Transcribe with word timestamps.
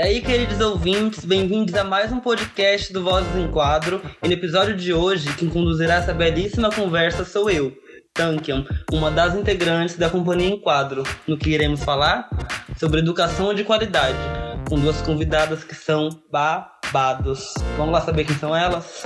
E 0.00 0.02
aí, 0.02 0.22
queridos 0.22 0.58
ouvintes, 0.60 1.26
bem-vindos 1.26 1.74
a 1.74 1.84
mais 1.84 2.10
um 2.10 2.18
podcast 2.18 2.90
do 2.90 3.04
Vozes 3.04 3.36
em 3.36 3.50
Quadro. 3.50 4.00
E 4.22 4.26
no 4.26 4.32
episódio 4.32 4.74
de 4.74 4.94
hoje, 4.94 5.30
quem 5.36 5.50
conduzirá 5.50 5.96
essa 5.96 6.14
belíssima 6.14 6.72
conversa 6.72 7.22
sou 7.22 7.50
eu, 7.50 7.76
Tankian, 8.14 8.64
uma 8.90 9.10
das 9.10 9.34
integrantes 9.34 9.98
da 9.98 10.08
Companhia 10.08 10.48
em 10.48 10.58
Quadro. 10.58 11.02
No 11.26 11.36
que 11.36 11.50
iremos 11.50 11.84
falar? 11.84 12.30
Sobre 12.78 13.00
educação 13.00 13.52
de 13.52 13.62
qualidade, 13.62 14.16
com 14.70 14.80
duas 14.80 15.02
convidadas 15.02 15.64
que 15.64 15.74
são 15.74 16.08
babados. 16.32 17.52
Vamos 17.76 17.92
lá 17.92 18.00
saber 18.00 18.24
quem 18.24 18.36
são 18.36 18.56
elas? 18.56 19.04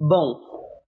Bom, 0.00 0.38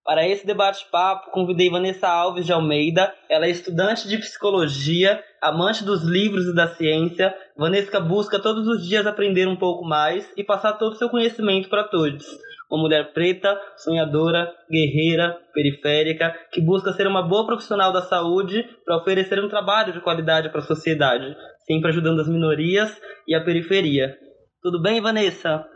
para 0.05 0.27
esse 0.29 0.47
debate-papo, 0.47 1.33
convidei 1.33 1.69
Vanessa 1.69 2.09
Alves 2.09 2.47
de 2.47 2.53
Almeida. 2.53 3.13
Ela 3.29 3.47
é 3.47 3.51
estudante 3.51 4.07
de 4.07 4.19
psicologia, 4.19 5.21
amante 5.43 5.85
dos 5.85 6.05
livros 6.05 6.47
e 6.47 6.55
da 6.55 6.69
ciência. 6.69 7.35
Vanessa 7.57 7.99
busca 7.99 8.39
todos 8.39 8.69
os 8.69 8.87
dias 8.87 9.07
aprender 9.09 9.49
um 9.49 9.57
pouco 9.57 9.85
mais 9.85 10.33
e 10.37 10.45
passar 10.45 10.75
todo 10.75 10.93
o 10.93 10.97
seu 10.97 11.09
conhecimento 11.09 11.69
para 11.69 11.83
todos. 11.83 12.25
Uma 12.71 12.83
mulher 12.83 13.13
preta, 13.13 13.61
sonhadora, 13.77 14.55
guerreira, 14.71 15.37
periférica, 15.53 16.33
que 16.53 16.61
busca 16.61 16.93
ser 16.93 17.09
uma 17.09 17.23
boa 17.23 17.45
profissional 17.45 17.93
da 17.93 18.03
saúde 18.03 18.65
para 18.85 18.97
oferecer 18.97 19.43
um 19.43 19.49
trabalho 19.49 19.93
de 19.93 20.01
qualidade 20.01 20.51
para 20.51 20.61
a 20.61 20.65
sociedade, 20.65 21.37
sempre 21.67 21.89
ajudando 21.89 22.21
as 22.21 22.29
minorias 22.29 22.97
e 23.27 23.35
a 23.35 23.43
periferia. 23.43 24.17
Tudo 24.63 24.81
bem, 24.81 25.01
Vanessa? 25.01 25.67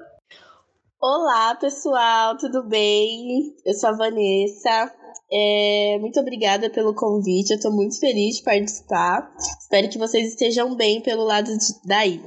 Olá, 1.07 1.55
pessoal, 1.57 2.35
tudo 2.39 2.67
bem? 2.67 3.53
Eu 3.63 3.75
sou 3.75 3.91
a 3.91 3.93
Vanessa. 3.93 4.91
É, 5.31 5.99
muito 6.01 6.19
obrigada 6.19 6.71
pelo 6.71 6.95
convite, 6.95 7.51
eu 7.51 7.57
estou 7.57 7.71
muito 7.71 8.01
feliz 8.01 8.37
de 8.37 8.43
participar. 8.43 9.31
Espero 9.61 9.91
que 9.91 9.99
vocês 9.99 10.29
estejam 10.29 10.75
bem 10.75 11.03
pelo 11.03 11.25
lado 11.25 11.49
de, 11.49 11.87
daí. 11.87 12.23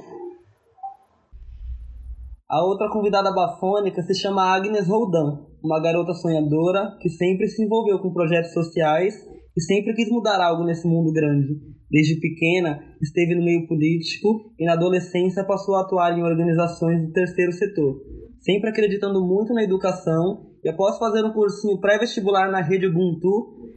A 2.48 2.64
outra 2.64 2.88
convidada 2.88 3.34
bafônica 3.34 4.00
se 4.02 4.14
chama 4.14 4.44
Agnes 4.44 4.86
Roldan, 4.86 5.40
uma 5.60 5.82
garota 5.82 6.14
sonhadora 6.14 6.96
que 7.00 7.08
sempre 7.08 7.48
se 7.48 7.64
envolveu 7.64 7.98
com 7.98 8.12
projetos 8.12 8.52
sociais 8.52 9.12
e 9.56 9.60
sempre 9.60 9.92
quis 9.92 10.08
mudar 10.08 10.40
algo 10.40 10.62
nesse 10.62 10.86
mundo 10.86 11.12
grande. 11.12 11.60
Desde 11.90 12.20
pequena, 12.20 12.78
esteve 13.02 13.34
no 13.34 13.44
meio 13.44 13.66
político 13.66 14.52
e 14.56 14.64
na 14.64 14.74
adolescência 14.74 15.42
passou 15.42 15.74
a 15.74 15.80
atuar 15.80 16.16
em 16.16 16.22
organizações 16.22 17.04
do 17.04 17.12
terceiro 17.12 17.50
setor 17.50 18.18
sempre 18.48 18.70
acreditando 18.70 19.20
muito 19.20 19.52
na 19.52 19.62
educação, 19.62 20.46
e 20.64 20.70
após 20.70 20.96
fazer 20.96 21.22
um 21.22 21.34
cursinho 21.34 21.78
pré-vestibular 21.78 22.50
na 22.50 22.62
rede 22.62 22.86
Ubuntu, 22.86 23.68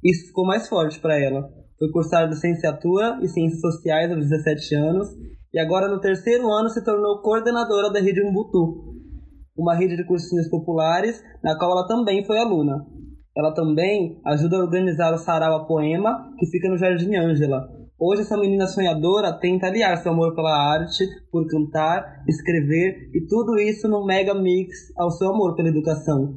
isso 0.00 0.28
ficou 0.28 0.46
mais 0.46 0.68
forte 0.68 1.00
para 1.00 1.18
ela. 1.18 1.50
Foi 1.76 1.90
cursar 1.90 2.28
licenciatura 2.28 3.18
e 3.20 3.26
Ciências 3.26 3.60
Sociais 3.60 4.12
aos 4.12 4.20
17 4.20 4.76
anos, 4.76 5.08
e 5.52 5.58
agora 5.58 5.88
no 5.88 6.00
terceiro 6.00 6.48
ano 6.52 6.68
se 6.68 6.84
tornou 6.84 7.20
coordenadora 7.20 7.90
da 7.90 7.98
rede 7.98 8.22
Ubuntu, 8.22 8.94
uma 9.58 9.74
rede 9.74 9.96
de 9.96 10.06
cursinhos 10.06 10.48
populares, 10.48 11.20
na 11.42 11.58
qual 11.58 11.72
ela 11.72 11.88
também 11.88 12.24
foi 12.24 12.38
aluna. 12.38 12.86
Ela 13.36 13.52
também 13.52 14.20
ajuda 14.24 14.56
a 14.56 14.60
organizar 14.60 15.12
o 15.12 15.18
Sarau 15.18 15.66
Poema, 15.66 16.32
que 16.38 16.46
fica 16.46 16.68
no 16.68 16.78
Jardim 16.78 17.16
Ângela, 17.16 17.68
Hoje 18.04 18.22
essa 18.22 18.36
menina 18.36 18.66
sonhadora 18.66 19.32
tenta 19.32 19.68
aliar 19.68 19.96
seu 19.98 20.10
amor 20.10 20.34
pela 20.34 20.50
arte, 20.50 21.04
por 21.30 21.46
cantar, 21.46 22.24
escrever 22.26 23.08
e 23.14 23.24
tudo 23.28 23.56
isso 23.60 23.86
num 23.86 24.04
mega 24.04 24.34
mix 24.34 24.92
ao 24.96 25.08
seu 25.12 25.28
amor 25.28 25.54
pela 25.54 25.68
educação. 25.68 26.36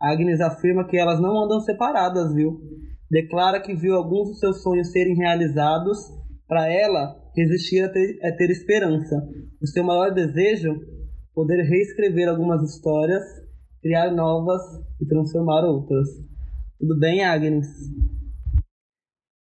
Agnes 0.00 0.40
afirma 0.40 0.84
que 0.88 0.96
elas 0.96 1.20
não 1.20 1.44
andam 1.44 1.60
separadas, 1.60 2.34
viu? 2.34 2.60
Declara 3.08 3.60
que 3.60 3.76
viu 3.76 3.94
alguns 3.94 4.30
dos 4.30 4.40
seus 4.40 4.60
sonhos 4.60 4.90
serem 4.90 5.14
realizados. 5.14 5.98
Para 6.48 6.68
ela, 6.68 7.14
resistir 7.36 7.84
é 7.84 7.88
ter, 7.90 8.18
é 8.20 8.32
ter 8.32 8.50
esperança. 8.50 9.14
O 9.62 9.68
seu 9.68 9.84
maior 9.84 10.12
desejo? 10.12 10.74
Poder 11.32 11.62
reescrever 11.62 12.28
algumas 12.28 12.60
histórias, 12.68 13.22
criar 13.80 14.10
novas 14.10 14.62
e 15.00 15.06
transformar 15.06 15.64
outras. 15.64 16.08
Tudo 16.76 16.98
bem, 16.98 17.24
Agnes? 17.24 17.68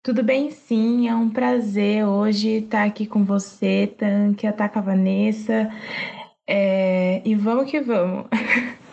Tudo 0.04 0.22
bem, 0.22 0.52
sim, 0.52 1.08
é 1.08 1.16
um 1.16 1.30
prazer 1.30 2.06
hoje 2.06 2.58
estar 2.58 2.84
aqui 2.84 3.08
com 3.08 3.24
você, 3.24 3.88
Tanque, 3.88 4.46
estar 4.46 4.68
com 4.68 4.80
a 4.80 4.82
Vanessa. 4.82 5.72
É... 6.46 7.22
E 7.24 7.34
vamos 7.36 7.72
que 7.72 7.80
vamos. 7.80 8.28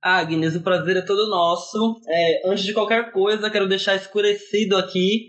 Agnes, 0.00 0.56
o 0.56 0.62
prazer 0.62 0.96
é 0.96 1.02
todo 1.02 1.28
nosso. 1.28 2.00
É, 2.08 2.50
antes 2.50 2.64
de 2.64 2.72
qualquer 2.72 3.12
coisa, 3.12 3.50
quero 3.50 3.68
deixar 3.68 3.96
escurecido 3.96 4.78
aqui 4.78 5.28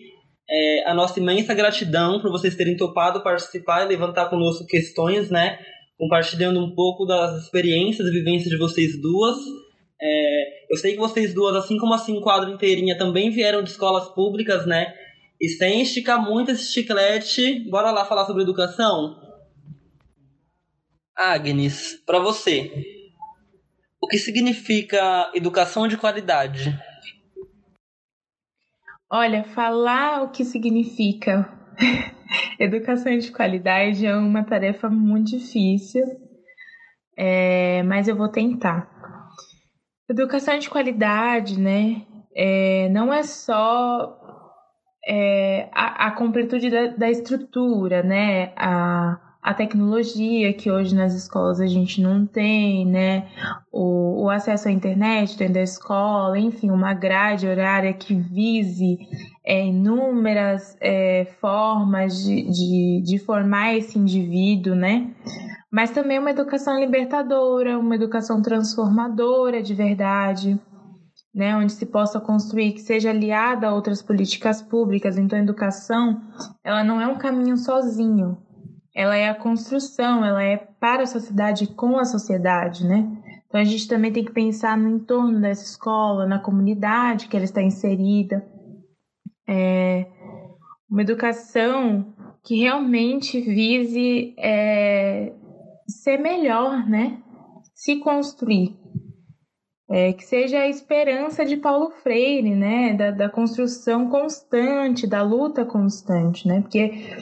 é, 0.50 0.90
a 0.90 0.94
nossa 0.94 1.20
imensa 1.20 1.53
gratidão 1.53 2.22
por 2.22 2.31
vocês 2.31 2.56
terem 2.56 2.78
topado 2.78 3.22
participar 3.22 3.84
e 3.84 3.90
levantar 3.90 4.30
conosco 4.30 4.66
questões, 4.66 5.30
né? 5.30 5.59
Compartilhando 5.97 6.62
um 6.62 6.74
pouco 6.74 7.06
das 7.06 7.44
experiências 7.44 8.08
e 8.08 8.12
vivências 8.12 8.50
de 8.50 8.58
vocês 8.58 8.94
duas. 9.02 9.36
É, 10.03 10.73
eu 10.73 10.78
sei 10.78 10.94
que 10.94 11.00
vocês 11.00 11.34
duas, 11.34 11.56
assim 11.56 11.78
como 11.78 11.94
a 11.94 11.97
Cinco 12.00 12.29
inteirinha, 12.47 12.97
também 12.97 13.29
vieram 13.29 13.62
de 13.62 13.69
escolas 13.69 14.09
públicas, 14.09 14.66
né? 14.66 14.94
E 15.39 15.47
sem 15.50 15.81
esticar 15.81 16.19
muito 16.19 16.51
esse 16.51 16.72
chiclete, 16.72 17.69
bora 17.69 17.91
lá 17.91 18.06
falar 18.06 18.25
sobre 18.25 18.41
educação? 18.41 19.19
Agnes, 21.16 22.01
para 22.06 22.19
você, 22.19 22.72
o 24.01 24.07
que 24.07 24.17
significa 24.17 25.31
educação 25.35 25.88
de 25.88 25.97
qualidade? 25.97 26.75
Olha, 29.07 29.44
falar 29.44 30.23
o 30.23 30.29
que 30.29 30.44
significa 30.44 31.47
educação 32.59 33.16
de 33.17 33.31
qualidade 33.31 34.06
é 34.06 34.16
uma 34.16 34.44
tarefa 34.44 34.90
muito 34.90 35.38
difícil, 35.38 36.03
é, 37.16 37.84
mas 37.84 38.07
eu 38.07 38.16
vou 38.16 38.29
tentar. 38.29 38.91
Educação 40.11 40.59
de 40.59 40.69
qualidade, 40.69 41.57
né? 41.57 42.01
É, 42.35 42.89
não 42.89 43.13
é 43.13 43.23
só 43.23 44.19
é, 45.07 45.69
a, 45.72 46.07
a, 46.07 46.11
completude 46.11 46.69
da, 46.69 46.88
da, 46.88 47.09
estrutura, 47.09 48.03
né? 48.03 48.51
A, 48.57 49.17
a 49.41 49.53
tecnologia 49.53 50.51
que 50.51 50.69
hoje 50.69 50.94
nas 50.94 51.13
escolas 51.13 51.61
a 51.61 51.66
gente 51.66 52.01
não 52.01 52.25
tem, 52.25 52.85
né? 52.85 53.29
O, 53.72 54.25
o 54.25 54.29
acesso 54.29 54.67
à 54.67 54.72
internet 54.72 55.38
dentro 55.38 55.53
da 55.53 55.61
escola, 55.61 56.38
enfim, 56.38 56.72
uma 56.72 56.93
grade 56.93 57.47
horária 57.47 57.93
que 57.93 58.13
vise 58.13 58.99
é, 59.45 59.66
inúmeras 59.66 60.75
é, 60.81 61.25
formas 61.39 62.22
de, 62.22 62.51
de, 62.51 63.01
de 63.05 63.17
formar 63.17 63.78
esse 63.78 63.97
indivíduo, 63.97 64.75
né? 64.75 65.09
Mas 65.72 65.92
também 65.92 66.20
uma 66.20 66.32
educação 66.32 66.80
libertadora, 66.80 67.80
uma 67.80 67.96
educação 67.96 68.42
transformadora 68.42 69.64
de 69.64 69.74
verdade, 69.74 70.59
né, 71.34 71.56
onde 71.56 71.72
se 71.72 71.86
possa 71.86 72.20
construir 72.20 72.74
que 72.74 72.82
seja 72.82 73.09
aliada 73.09 73.68
a 73.68 73.74
outras 73.74 74.02
políticas 74.02 74.62
públicas. 74.62 75.18
Então, 75.18 75.40
a 75.40 75.42
educação, 75.42 76.22
ela 76.64 76.84
não 76.84 77.00
é 77.00 77.08
um 77.08 77.18
caminho 77.18 77.56
sozinho. 77.56 78.38
Ela 78.94 79.16
é 79.16 79.30
a 79.30 79.36
construção, 79.36 80.26
ela 80.26 80.44
é 80.44 80.58
para 80.58 81.04
a 81.04 81.08
sociedade 81.08 81.68
com 81.68 81.98
a 81.98 82.03
sociedade, 82.03 82.86
né? 82.86 83.09
Então 83.48 83.59
a 83.59 83.64
gente 83.64 83.88
também 83.88 84.12
tem 84.12 84.24
que 84.24 84.32
pensar 84.32 84.78
no 84.78 84.90
entorno 84.90 85.40
dessa 85.40 85.64
escola, 85.64 86.26
na 86.26 86.40
comunidade 86.40 87.28
que 87.28 87.36
ela 87.36 87.46
está 87.46 87.62
inserida. 87.62 88.46
É 89.48 90.08
uma 90.90 91.02
educação 91.02 92.14
que 92.44 92.58
realmente 92.59 93.40
vise 93.40 94.34
é, 94.38 95.34
ser 95.91 96.17
melhor, 96.17 96.88
né? 96.88 97.22
Se 97.73 97.97
construir. 97.97 98.78
É, 99.90 100.14
que 100.14 100.23
seja 100.23 100.59
a 100.59 100.70
esperança 100.70 101.46
de 101.46 101.58
Paulo 101.58 101.91
Freire, 102.02 102.55
né? 102.55 102.93
Da, 102.93 103.11
da 103.11 103.29
construção 103.29 104.09
constante, 104.09 105.05
da 105.05 105.22
luta 105.22 105.66
constante, 105.66 106.47
né? 106.47 106.61
Porque 106.61 107.17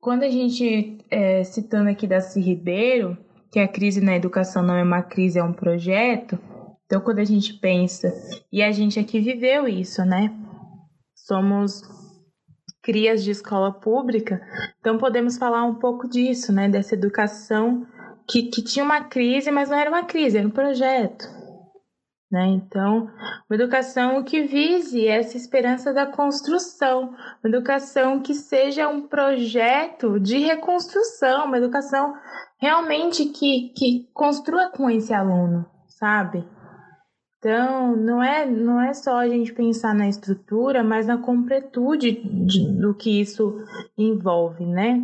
quando 0.00 0.22
a 0.22 0.30
gente, 0.30 0.98
é, 1.10 1.44
citando 1.44 1.90
aqui 1.90 2.06
Darcy 2.06 2.40
Ribeiro, 2.40 3.18
que 3.52 3.60
a 3.60 3.68
crise 3.68 4.00
na 4.00 4.16
educação 4.16 4.62
não 4.62 4.74
é 4.74 4.82
uma 4.82 5.02
crise, 5.02 5.38
é 5.38 5.42
um 5.42 5.52
projeto. 5.52 6.38
Então, 6.86 7.00
quando 7.00 7.18
a 7.18 7.24
gente 7.24 7.54
pensa, 7.54 8.12
e 8.52 8.62
a 8.62 8.70
gente 8.70 8.98
aqui 8.98 9.20
viveu 9.20 9.66
isso, 9.66 10.04
né? 10.04 10.32
Somos 11.14 11.82
crias 12.82 13.24
de 13.24 13.32
escola 13.32 13.72
pública, 13.72 14.40
então 14.78 14.96
podemos 14.96 15.36
falar 15.36 15.64
um 15.64 15.74
pouco 15.74 16.08
disso, 16.08 16.52
né? 16.52 16.68
Dessa 16.68 16.94
educação 16.94 17.84
que, 18.28 18.44
que 18.44 18.62
tinha 18.62 18.84
uma 18.84 19.04
crise, 19.04 19.50
mas 19.50 19.70
não 19.70 19.78
era 19.78 19.90
uma 19.90 20.04
crise, 20.04 20.38
era 20.38 20.46
um 20.46 20.50
projeto. 20.50 21.36
Né? 22.30 22.44
Então, 22.48 23.08
uma 23.48 23.54
educação 23.54 24.22
que 24.24 24.42
vise 24.42 25.06
essa 25.06 25.36
esperança 25.36 25.92
da 25.92 26.06
construção, 26.06 27.14
uma 27.42 27.48
educação 27.48 28.20
que 28.20 28.34
seja 28.34 28.88
um 28.88 29.06
projeto 29.06 30.18
de 30.18 30.38
reconstrução, 30.38 31.46
uma 31.46 31.58
educação 31.58 32.14
realmente 32.58 33.26
que, 33.26 33.72
que 33.76 34.08
construa 34.12 34.70
com 34.70 34.90
esse 34.90 35.14
aluno, 35.14 35.64
sabe? 35.86 36.44
Então, 37.38 37.94
não 37.94 38.20
é, 38.20 38.44
não 38.44 38.80
é 38.80 38.92
só 38.92 39.18
a 39.18 39.28
gente 39.28 39.52
pensar 39.52 39.94
na 39.94 40.08
estrutura, 40.08 40.82
mas 40.82 41.06
na 41.06 41.18
completude 41.18 42.10
de, 42.44 42.72
do 42.72 42.92
que 42.92 43.20
isso 43.20 43.62
envolve, 43.96 44.66
né? 44.66 45.00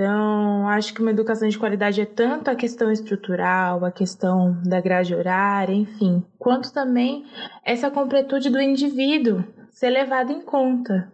Então, 0.00 0.66
acho 0.66 0.94
que 0.94 1.02
uma 1.02 1.10
educação 1.10 1.46
de 1.46 1.58
qualidade 1.58 2.00
é 2.00 2.06
tanto 2.06 2.48
a 2.48 2.54
questão 2.54 2.90
estrutural, 2.90 3.84
a 3.84 3.90
questão 3.90 4.58
da 4.64 4.80
grade 4.80 5.14
horária, 5.14 5.74
enfim, 5.74 6.24
quanto 6.38 6.72
também 6.72 7.26
essa 7.62 7.90
completude 7.90 8.48
do 8.48 8.58
indivíduo 8.58 9.44
ser 9.70 9.90
levada 9.90 10.32
em 10.32 10.40
conta. 10.40 11.12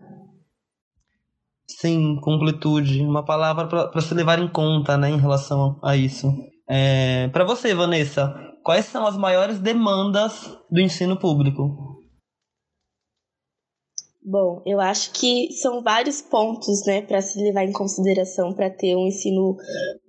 Sim, 1.69 2.21
completude, 2.21 3.03
uma 3.03 3.25
palavra 3.25 3.67
para 3.67 4.01
se 4.01 4.15
levar 4.15 4.39
em 4.39 4.47
conta, 4.47 4.97
né, 4.97 5.11
em 5.11 5.19
relação 5.19 5.81
a 5.83 5.97
isso. 5.97 6.33
É, 6.71 7.27
para 7.33 7.43
você, 7.43 7.75
Vanessa, 7.75 8.33
quais 8.63 8.85
são 8.85 9.05
as 9.05 9.17
maiores 9.17 9.59
demandas 9.59 10.57
do 10.71 10.81
ensino 10.81 11.19
público? 11.19 11.96
Bom, 14.29 14.61
eu 14.67 14.81
acho 14.81 15.13
que 15.13 15.53
são 15.53 15.85
vários 15.85 16.21
pontos, 16.21 16.85
né, 16.85 17.01
para 17.01 17.23
se 17.23 17.41
levar 17.41 17.63
em 17.63 17.71
consideração 17.71 18.53
para 18.53 18.69
ter 18.69 18.97
um 18.97 19.07
ensino 19.07 19.57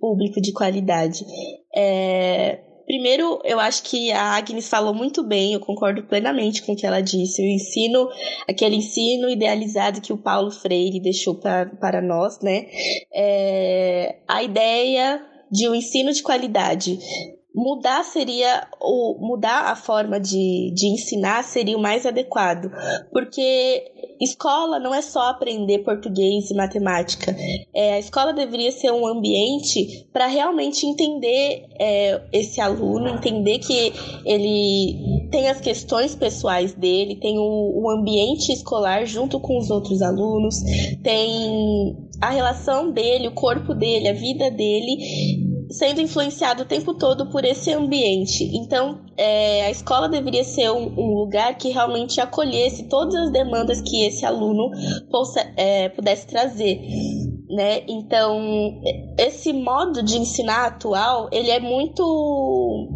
público 0.00 0.40
de 0.40 0.52
qualidade. 0.52 1.24
É, 1.72 2.58
primeiro, 2.84 3.40
eu 3.44 3.60
acho 3.60 3.84
que 3.84 4.10
a 4.10 4.36
Agnes 4.36 4.68
falou 4.68 4.92
muito 4.92 5.22
bem, 5.22 5.52
eu 5.52 5.60
concordo 5.60 6.02
plenamente 6.02 6.64
com 6.64 6.72
o 6.72 6.76
que 6.76 6.84
ela 6.84 7.00
disse. 7.00 7.40
O 7.40 7.44
ensino, 7.44 8.08
aquele 8.48 8.74
ensino 8.74 9.30
idealizado 9.30 10.00
que 10.00 10.12
o 10.12 10.18
Paulo 10.18 10.50
Freire 10.50 10.98
deixou 10.98 11.36
pra, 11.36 11.66
para 11.80 12.02
nós, 12.02 12.40
né? 12.40 12.66
É, 13.14 14.16
a 14.26 14.42
ideia 14.42 15.24
de 15.48 15.68
um 15.68 15.76
ensino 15.76 16.12
de 16.12 16.24
qualidade 16.24 16.98
mudar 17.58 18.04
seria 18.04 18.68
o 18.80 19.16
mudar 19.18 19.72
a 19.72 19.74
forma 19.74 20.20
de, 20.20 20.72
de 20.74 20.86
ensinar 20.86 21.42
seria 21.42 21.76
o 21.76 21.80
mais 21.80 22.06
adequado. 22.06 22.70
Porque 23.12 23.92
escola 24.20 24.78
não 24.78 24.94
é 24.94 25.02
só 25.02 25.30
aprender 25.30 25.80
português 25.80 26.50
e 26.50 26.54
matemática. 26.54 27.34
É, 27.74 27.94
a 27.94 27.98
escola 27.98 28.32
deveria 28.32 28.70
ser 28.70 28.92
um 28.92 29.06
ambiente 29.06 30.06
para 30.12 30.26
realmente 30.26 30.86
entender 30.86 31.66
é, 31.80 32.22
esse 32.32 32.60
aluno 32.60 33.08
entender 33.08 33.58
que 33.58 33.92
ele 34.24 35.28
tem 35.30 35.48
as 35.48 35.60
questões 35.60 36.14
pessoais 36.14 36.72
dele 36.72 37.16
tem 37.16 37.38
o, 37.38 37.82
o 37.82 37.90
ambiente 37.90 38.52
escolar 38.52 39.04
junto 39.04 39.38
com 39.38 39.58
os 39.58 39.70
outros 39.70 40.00
alunos 40.00 40.56
tem 41.02 41.96
a 42.20 42.30
relação 42.30 42.90
dele 42.90 43.28
o 43.28 43.32
corpo 43.32 43.74
dele 43.74 44.08
a 44.08 44.14
vida 44.14 44.50
dele 44.50 45.47
sendo 45.70 46.00
influenciado 46.00 46.62
o 46.62 46.66
tempo 46.66 46.94
todo 46.94 47.26
por 47.26 47.44
esse 47.44 47.72
ambiente. 47.72 48.44
Então, 48.56 49.00
é, 49.16 49.66
a 49.66 49.70
escola 49.70 50.08
deveria 50.08 50.44
ser 50.44 50.70
um, 50.70 50.92
um, 50.98 51.14
lugar 51.14 51.56
que 51.56 51.70
realmente 51.70 52.20
acolhesse 52.20 52.84
todas 52.84 53.14
as 53.14 53.30
demandas 53.30 53.80
que 53.80 54.04
esse 54.04 54.24
aluno 54.24 54.70
possa, 55.10 55.40
é, 55.56 55.88
pudesse 55.88 56.26
trazer. 56.26 56.80
Né? 57.48 57.82
Então, 57.88 58.80
esse 59.18 59.52
modo 59.52 60.02
de 60.02 60.18
ensinar 60.18 60.66
atual, 60.66 61.28
ele 61.32 61.50
é 61.50 61.60
muito 61.60 62.88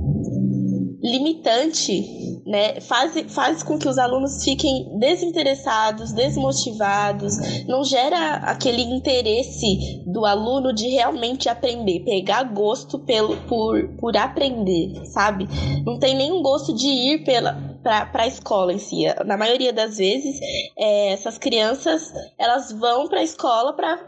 limitante 1.02 2.21
né, 2.46 2.80
faz, 2.80 3.12
faz 3.32 3.62
com 3.62 3.78
que 3.78 3.88
os 3.88 3.98
alunos 3.98 4.42
fiquem 4.44 4.98
desinteressados, 4.98 6.12
desmotivados, 6.12 7.36
não 7.66 7.84
gera 7.84 8.36
aquele 8.36 8.82
interesse 8.82 10.02
do 10.06 10.26
aluno 10.26 10.72
de 10.72 10.88
realmente 10.88 11.48
aprender, 11.48 12.00
pegar 12.00 12.44
gosto 12.44 12.98
pelo, 12.98 13.36
por, 13.48 13.88
por 13.98 14.16
aprender, 14.16 15.04
sabe? 15.06 15.48
Não 15.84 15.98
tem 15.98 16.14
nenhum 16.14 16.42
gosto 16.42 16.74
de 16.74 16.86
ir 16.86 17.24
pela, 17.24 17.56
para 17.82 18.22
a 18.22 18.26
escola 18.26 18.72
em 18.72 18.78
si. 18.78 19.04
Na 19.24 19.36
maioria 19.36 19.72
das 19.72 19.98
vezes, 19.98 20.38
é, 20.76 21.12
essas 21.12 21.36
crianças 21.36 22.12
elas 22.38 22.72
vão 22.72 23.08
para 23.08 23.20
a 23.20 23.24
escola 23.24 23.72
para 23.72 23.98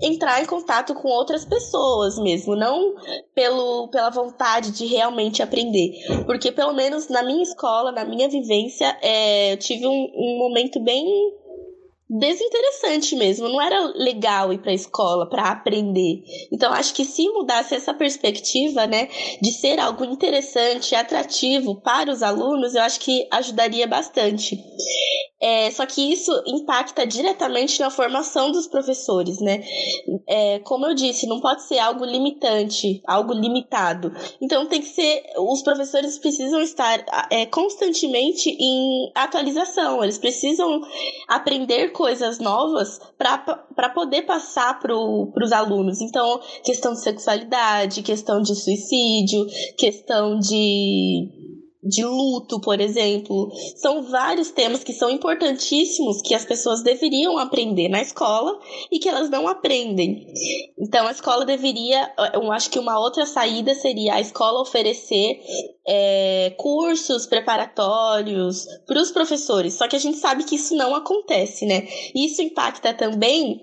entrar 0.00 0.42
em 0.42 0.46
contato 0.46 0.94
com 0.94 1.08
outras 1.08 1.44
pessoas 1.44 2.18
mesmo, 2.18 2.54
não 2.54 2.94
pelo, 3.34 3.88
pela 3.88 4.10
vontade 4.10 4.70
de 4.70 4.86
realmente 4.86 5.42
aprender. 5.42 5.92
Porque, 6.24 6.52
pelo 6.52 6.72
menos 6.72 7.08
na 7.08 7.22
minha 7.22 7.42
escola, 7.42 7.75
na 7.92 8.04
minha 8.04 8.28
vivência, 8.28 8.96
é, 9.00 9.52
eu 9.52 9.56
tive 9.56 9.86
um, 9.86 10.10
um 10.14 10.38
momento 10.38 10.80
bem 10.80 11.04
desinteressante 12.08 13.16
mesmo, 13.16 13.48
não 13.48 13.60
era 13.60 13.92
legal 13.96 14.52
ir 14.52 14.58
para 14.58 14.70
a 14.70 14.74
escola 14.74 15.28
para 15.28 15.50
aprender. 15.50 16.22
Então 16.52 16.72
acho 16.72 16.94
que 16.94 17.04
se 17.04 17.28
mudasse 17.30 17.74
essa 17.74 17.92
perspectiva, 17.92 18.86
né, 18.86 19.08
de 19.42 19.50
ser 19.50 19.80
algo 19.80 20.04
interessante, 20.04 20.94
atrativo 20.94 21.80
para 21.80 22.10
os 22.10 22.22
alunos, 22.22 22.74
eu 22.74 22.82
acho 22.82 23.00
que 23.00 23.26
ajudaria 23.30 23.86
bastante. 23.86 24.56
É, 25.40 25.70
só 25.70 25.84
que 25.84 26.00
isso 26.00 26.32
impacta 26.46 27.06
diretamente 27.06 27.78
na 27.80 27.90
formação 27.90 28.50
dos 28.50 28.66
professores, 28.66 29.38
né? 29.38 29.62
É, 30.26 30.60
como 30.60 30.86
eu 30.86 30.94
disse, 30.94 31.26
não 31.26 31.40
pode 31.40 31.62
ser 31.64 31.78
algo 31.78 32.06
limitante, 32.06 33.02
algo 33.06 33.34
limitado. 33.34 34.12
Então 34.40 34.64
tem 34.66 34.80
que 34.80 34.88
ser, 34.88 35.24
os 35.38 35.62
professores 35.62 36.18
precisam 36.18 36.60
estar 36.62 37.04
é, 37.30 37.44
constantemente 37.44 38.48
em 38.48 39.10
atualização, 39.14 40.02
eles 40.02 40.16
precisam 40.16 40.80
aprender 41.28 41.90
coisas 41.90 42.38
novas 42.38 42.98
para 43.18 43.90
poder 43.90 44.22
passar 44.22 44.80
para 44.80 44.96
os 44.96 45.52
alunos. 45.52 46.00
Então, 46.00 46.40
questão 46.64 46.94
de 46.94 47.00
sexualidade, 47.00 48.02
questão 48.02 48.40
de 48.40 48.54
suicídio, 48.54 49.46
questão 49.76 50.38
de 50.38 51.55
de 51.88 52.04
luto, 52.04 52.60
por 52.60 52.80
exemplo. 52.80 53.50
São 53.76 54.02
vários 54.02 54.50
temas 54.50 54.82
que 54.82 54.92
são 54.92 55.10
importantíssimos 55.10 56.22
que 56.22 56.34
as 56.34 56.44
pessoas 56.44 56.82
deveriam 56.82 57.38
aprender 57.38 57.88
na 57.88 58.00
escola 58.00 58.58
e 58.90 58.98
que 58.98 59.08
elas 59.08 59.30
não 59.30 59.48
aprendem. 59.48 60.26
Então, 60.78 61.06
a 61.06 61.12
escola 61.12 61.44
deveria, 61.44 62.12
eu 62.34 62.50
acho 62.52 62.70
que 62.70 62.78
uma 62.78 62.98
outra 62.98 63.26
saída 63.26 63.74
seria 63.74 64.14
a 64.14 64.20
escola 64.20 64.60
oferecer 64.60 65.40
é, 65.86 66.54
cursos 66.56 67.26
preparatórios 67.26 68.66
para 68.86 69.00
os 69.00 69.10
professores. 69.10 69.74
Só 69.74 69.86
que 69.86 69.96
a 69.96 70.00
gente 70.00 70.18
sabe 70.18 70.44
que 70.44 70.56
isso 70.56 70.74
não 70.74 70.94
acontece, 70.94 71.64
né? 71.66 71.86
Isso 72.14 72.42
impacta 72.42 72.92
também 72.92 73.60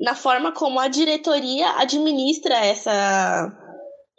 na 0.00 0.14
forma 0.14 0.52
como 0.52 0.80
a 0.80 0.88
diretoria 0.88 1.78
administra 1.78 2.54
essa 2.64 3.65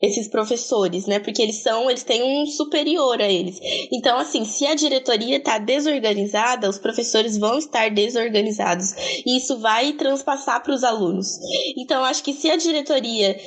esses 0.01 0.27
professores, 0.27 1.05
né? 1.07 1.19
Porque 1.19 1.41
eles 1.41 1.61
são, 1.63 1.89
eles 1.89 2.03
têm 2.03 2.21
um 2.23 2.45
superior 2.45 3.19
a 3.19 3.27
eles. 3.27 3.59
Então, 3.91 4.17
assim, 4.17 4.45
se 4.45 4.65
a 4.65 4.75
diretoria 4.75 5.37
está 5.37 5.57
desorganizada, 5.57 6.69
os 6.69 6.77
professores 6.77 7.37
vão 7.37 7.57
estar 7.57 7.89
desorganizados 7.89 8.93
e 9.25 9.37
isso 9.37 9.57
vai 9.57 9.93
transpassar 9.93 10.63
para 10.63 10.73
os 10.73 10.83
alunos. 10.83 11.39
Então, 11.75 12.03
acho 12.03 12.23
que 12.23 12.33
se 12.33 12.49
a 12.49 12.55
diretoria 12.55 13.39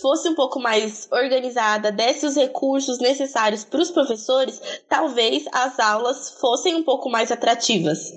fosse 0.00 0.28
um 0.28 0.34
pouco 0.34 0.60
mais 0.60 1.08
organizada, 1.10 1.90
desse 1.90 2.24
os 2.24 2.36
recursos 2.36 2.98
necessários 2.98 3.64
para 3.64 3.80
os 3.80 3.90
professores, 3.90 4.60
talvez 4.88 5.44
as 5.52 5.78
aulas 5.80 6.30
fossem 6.40 6.74
um 6.74 6.84
pouco 6.84 7.10
mais 7.10 7.32
atrativas, 7.32 8.12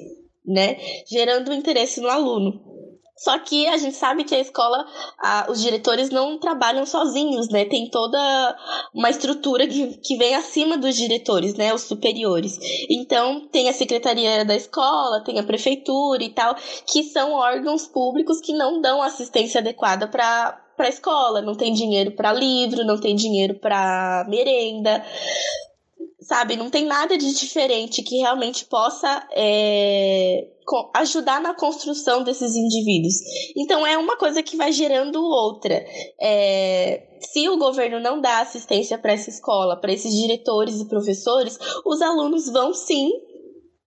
né? 0.46 0.78
Gerando 1.08 1.54
interesse 1.54 2.00
no 2.00 2.08
aluno. 2.08 2.69
Só 3.20 3.38
que 3.38 3.68
a 3.68 3.78
gente 3.78 3.98
sabe 3.98 4.24
que 4.24 4.34
a 4.34 4.40
escola, 4.40 4.86
a, 5.20 5.48
os 5.50 5.62
diretores 5.62 6.10
não 6.10 6.40
trabalham 6.40 6.86
sozinhos, 6.86 7.50
né? 7.50 7.66
Tem 7.66 7.90
toda 7.90 8.18
uma 8.94 9.10
estrutura 9.10 9.68
que, 9.68 9.98
que 9.98 10.16
vem 10.16 10.36
acima 10.36 10.78
dos 10.78 10.96
diretores, 10.96 11.54
né? 11.56 11.74
Os 11.74 11.82
superiores. 11.82 12.58
Então, 12.90 13.46
tem 13.52 13.68
a 13.68 13.74
secretaria 13.74 14.46
da 14.46 14.56
escola, 14.56 15.22
tem 15.22 15.38
a 15.38 15.44
prefeitura 15.44 16.24
e 16.24 16.30
tal, 16.30 16.56
que 16.88 17.04
são 17.04 17.34
órgãos 17.34 17.86
públicos 17.86 18.40
que 18.40 18.54
não 18.54 18.80
dão 18.80 19.02
assistência 19.02 19.60
adequada 19.60 20.08
para 20.08 20.66
para 20.78 20.88
escola, 20.88 21.42
não 21.42 21.56
tem 21.56 21.74
dinheiro 21.74 22.12
para 22.12 22.32
livro, 22.32 22.86
não 22.86 22.98
tem 22.98 23.14
dinheiro 23.14 23.56
para 23.56 24.26
merenda, 24.30 25.04
sabe? 26.22 26.56
Não 26.56 26.70
tem 26.70 26.86
nada 26.86 27.18
de 27.18 27.34
diferente 27.34 28.04
que 28.04 28.18
realmente 28.18 28.66
possa 28.66 29.28
é, 29.32 30.48
ajudar 30.96 31.42
na 31.42 31.54
construção 31.54 32.24
desses 32.24 32.56
indivíduos. 32.56 33.16
Então 33.56 33.86
é 33.86 33.98
uma 33.98 34.18
coisa 34.18 34.44
que 34.44 34.58
vai 34.58 34.72
gerando 34.72 35.24
outra. 35.24 35.86
É, 36.20 37.08
se 37.22 37.48
o 37.50 37.58
governo 37.58 38.00
não 38.00 38.20
dá 38.20 38.40
assistência 38.40 38.98
para 38.98 39.14
essa 39.14 39.30
escola, 39.30 39.80
para 39.80 39.94
esses 39.94 40.14
diretores 40.14 40.80
e 40.80 40.88
professores, 40.88 41.58
os 41.86 42.02
alunos 42.02 42.50
vão 42.50 42.74
sim 42.74 43.12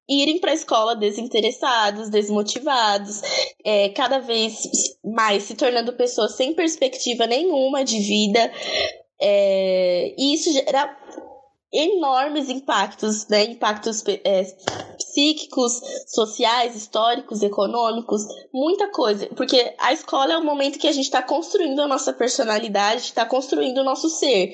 irem 0.09 0.39
para 0.39 0.51
a 0.51 0.55
escola 0.55 0.97
desinteressados, 0.97 2.11
desmotivados, 2.11 3.23
é, 3.65 3.89
cada 3.91 4.19
vez 4.19 4.69
mais 5.05 5.45
se 5.45 5.55
tornando 5.55 5.93
pessoas 5.95 6.37
sem 6.37 6.55
perspectiva 6.55 7.27
nenhuma 7.27 7.85
de 7.85 7.99
vida. 8.01 8.53
É, 9.21 10.15
e 10.19 10.35
isso 10.35 10.53
gera 10.53 10.99
enormes 11.73 12.49
impactos, 12.49 13.27
né? 13.29 13.45
Impactos 13.45 14.05
é, 14.07 14.45
psíquicos, 14.99 15.81
sociais, 16.07 16.77
históricos, 16.77 17.43
econômicos, 17.43 18.23
muita 18.53 18.91
coisa. 18.91 19.27
Porque 19.35 19.75
a 19.79 19.93
escola 19.93 20.35
é 20.35 20.39
o 20.39 20.45
momento 20.45 20.79
que 20.79 20.89
a 20.89 20.93
gente 20.93 21.05
está 21.05 21.23
construindo 21.23 21.81
a 21.81 21.89
nossa 21.89 22.13
personalidade, 22.13 23.03
está 23.03 23.25
construindo 23.25 23.79
o 23.79 23.85
nosso 23.85 24.09
ser. 24.11 24.53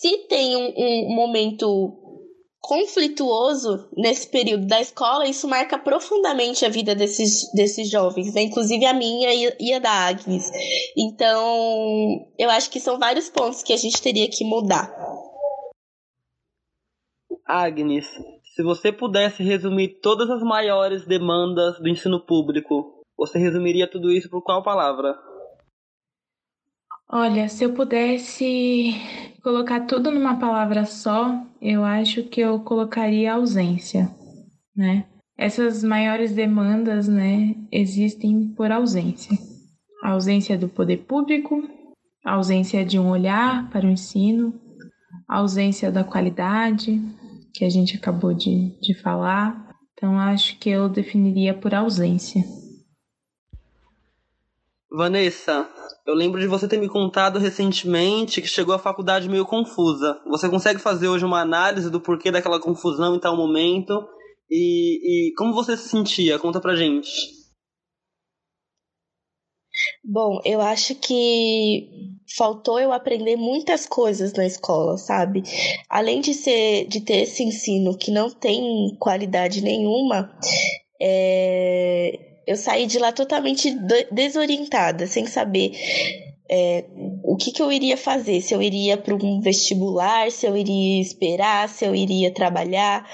Se 0.00 0.18
tem 0.28 0.56
um, 0.56 0.72
um 0.76 1.14
momento 1.14 1.96
conflituoso 2.60 3.88
nesse 3.96 4.28
período 4.28 4.66
da 4.66 4.80
escola, 4.80 5.26
isso 5.26 5.48
marca 5.48 5.78
profundamente 5.78 6.64
a 6.64 6.68
vida 6.68 6.94
desses, 6.94 7.50
desses 7.52 7.90
jovens, 7.90 8.34
né? 8.34 8.42
inclusive 8.42 8.84
a 8.84 8.92
minha 8.92 9.32
e, 9.58 9.72
a 9.72 9.78
da 9.78 9.90
Agnes. 9.90 10.50
Então, 10.96 12.28
eu 12.38 12.50
acho 12.50 12.70
que 12.70 12.78
são 12.78 12.98
vários 12.98 13.30
pontos 13.30 13.62
que 13.62 13.72
a 13.72 13.76
gente 13.76 14.00
teria 14.00 14.28
que 14.28 14.44
mudar. 14.44 14.94
Agnes, 17.50 18.06
se 18.54 18.62
você 18.62 18.92
pudesse 18.92 19.42
resumir 19.42 20.00
todas 20.00 20.30
as 20.30 20.40
maiores 20.40 21.04
demandas 21.04 21.80
do 21.80 21.88
ensino 21.88 22.20
público, 22.20 23.02
você 23.18 23.38
resumiria 23.38 23.90
tudo 23.90 24.12
isso 24.12 24.30
por 24.30 24.42
qual 24.42 24.62
palavra? 24.62 25.18
Olha, 27.08 27.48
se 27.48 27.64
eu 27.64 27.72
pudesse 27.72 28.94
colocar 29.42 29.80
tudo 29.80 30.12
numa 30.12 30.38
palavra 30.38 30.84
só, 30.84 31.44
eu 31.60 31.84
acho 31.84 32.22
que 32.22 32.40
eu 32.40 32.60
colocaria 32.60 33.34
ausência, 33.34 34.08
né? 34.76 35.06
Essas 35.36 35.82
maiores 35.82 36.32
demandas, 36.32 37.08
né, 37.08 37.56
existem 37.72 38.48
por 38.54 38.70
ausência. 38.70 39.36
A 40.04 40.10
ausência 40.10 40.56
do 40.56 40.68
poder 40.68 40.98
público, 40.98 41.68
a 42.24 42.34
ausência 42.34 42.84
de 42.84 42.98
um 42.98 43.10
olhar 43.10 43.68
para 43.70 43.86
o 43.86 43.90
ensino, 43.90 44.54
a 45.26 45.38
ausência 45.38 45.90
da 45.90 46.04
qualidade, 46.04 47.00
que 47.52 47.64
a 47.64 47.70
gente 47.70 47.96
acabou 47.96 48.34
de, 48.34 48.78
de 48.80 48.94
falar. 48.94 49.70
Então, 49.92 50.18
acho 50.18 50.58
que 50.58 50.70
eu 50.70 50.88
definiria 50.88 51.52
por 51.52 51.74
ausência. 51.74 52.42
Vanessa, 54.90 55.68
eu 56.04 56.14
lembro 56.14 56.40
de 56.40 56.48
você 56.48 56.66
ter 56.66 56.78
me 56.78 56.88
contado 56.88 57.38
recentemente 57.38 58.42
que 58.42 58.48
chegou 58.48 58.74
à 58.74 58.78
faculdade 58.78 59.28
meio 59.28 59.46
confusa. 59.46 60.20
Você 60.26 60.48
consegue 60.48 60.80
fazer 60.80 61.06
hoje 61.06 61.24
uma 61.24 61.40
análise 61.40 61.88
do 61.88 62.00
porquê 62.00 62.30
daquela 62.30 62.60
confusão 62.60 63.14
em 63.14 63.20
tal 63.20 63.36
momento? 63.36 64.08
E, 64.50 65.28
e 65.28 65.34
como 65.34 65.54
você 65.54 65.76
se 65.76 65.88
sentia? 65.88 66.38
Conta 66.40 66.60
pra 66.60 66.74
gente. 66.74 67.08
Bom, 70.04 70.40
eu 70.44 70.60
acho 70.60 70.96
que 70.96 72.18
faltou 72.36 72.78
eu 72.78 72.92
aprender 72.92 73.36
muitas 73.36 73.86
coisas 73.86 74.32
na 74.32 74.46
escola, 74.46 74.96
sabe? 74.96 75.42
Além 75.88 76.20
de 76.20 76.34
ser 76.34 76.86
de 76.86 77.00
ter 77.00 77.22
esse 77.22 77.42
ensino 77.42 77.96
que 77.96 78.10
não 78.10 78.30
tem 78.30 78.96
qualidade 78.98 79.60
nenhuma, 79.62 80.32
é, 81.00 82.18
eu 82.46 82.56
saí 82.56 82.86
de 82.86 82.98
lá 82.98 83.12
totalmente 83.12 83.74
desorientada, 84.10 85.06
sem 85.06 85.26
saber 85.26 85.72
é, 86.50 86.84
o 87.22 87.36
que, 87.36 87.52
que 87.52 87.62
eu 87.62 87.70
iria 87.70 87.96
fazer, 87.96 88.40
se 88.40 88.52
eu 88.52 88.60
iria 88.60 88.96
para 88.96 89.14
um 89.14 89.40
vestibular, 89.40 90.30
se 90.30 90.46
eu 90.46 90.56
iria 90.56 91.00
esperar, 91.00 91.68
se 91.68 91.84
eu 91.84 91.94
iria 91.94 92.32
trabalhar. 92.32 93.08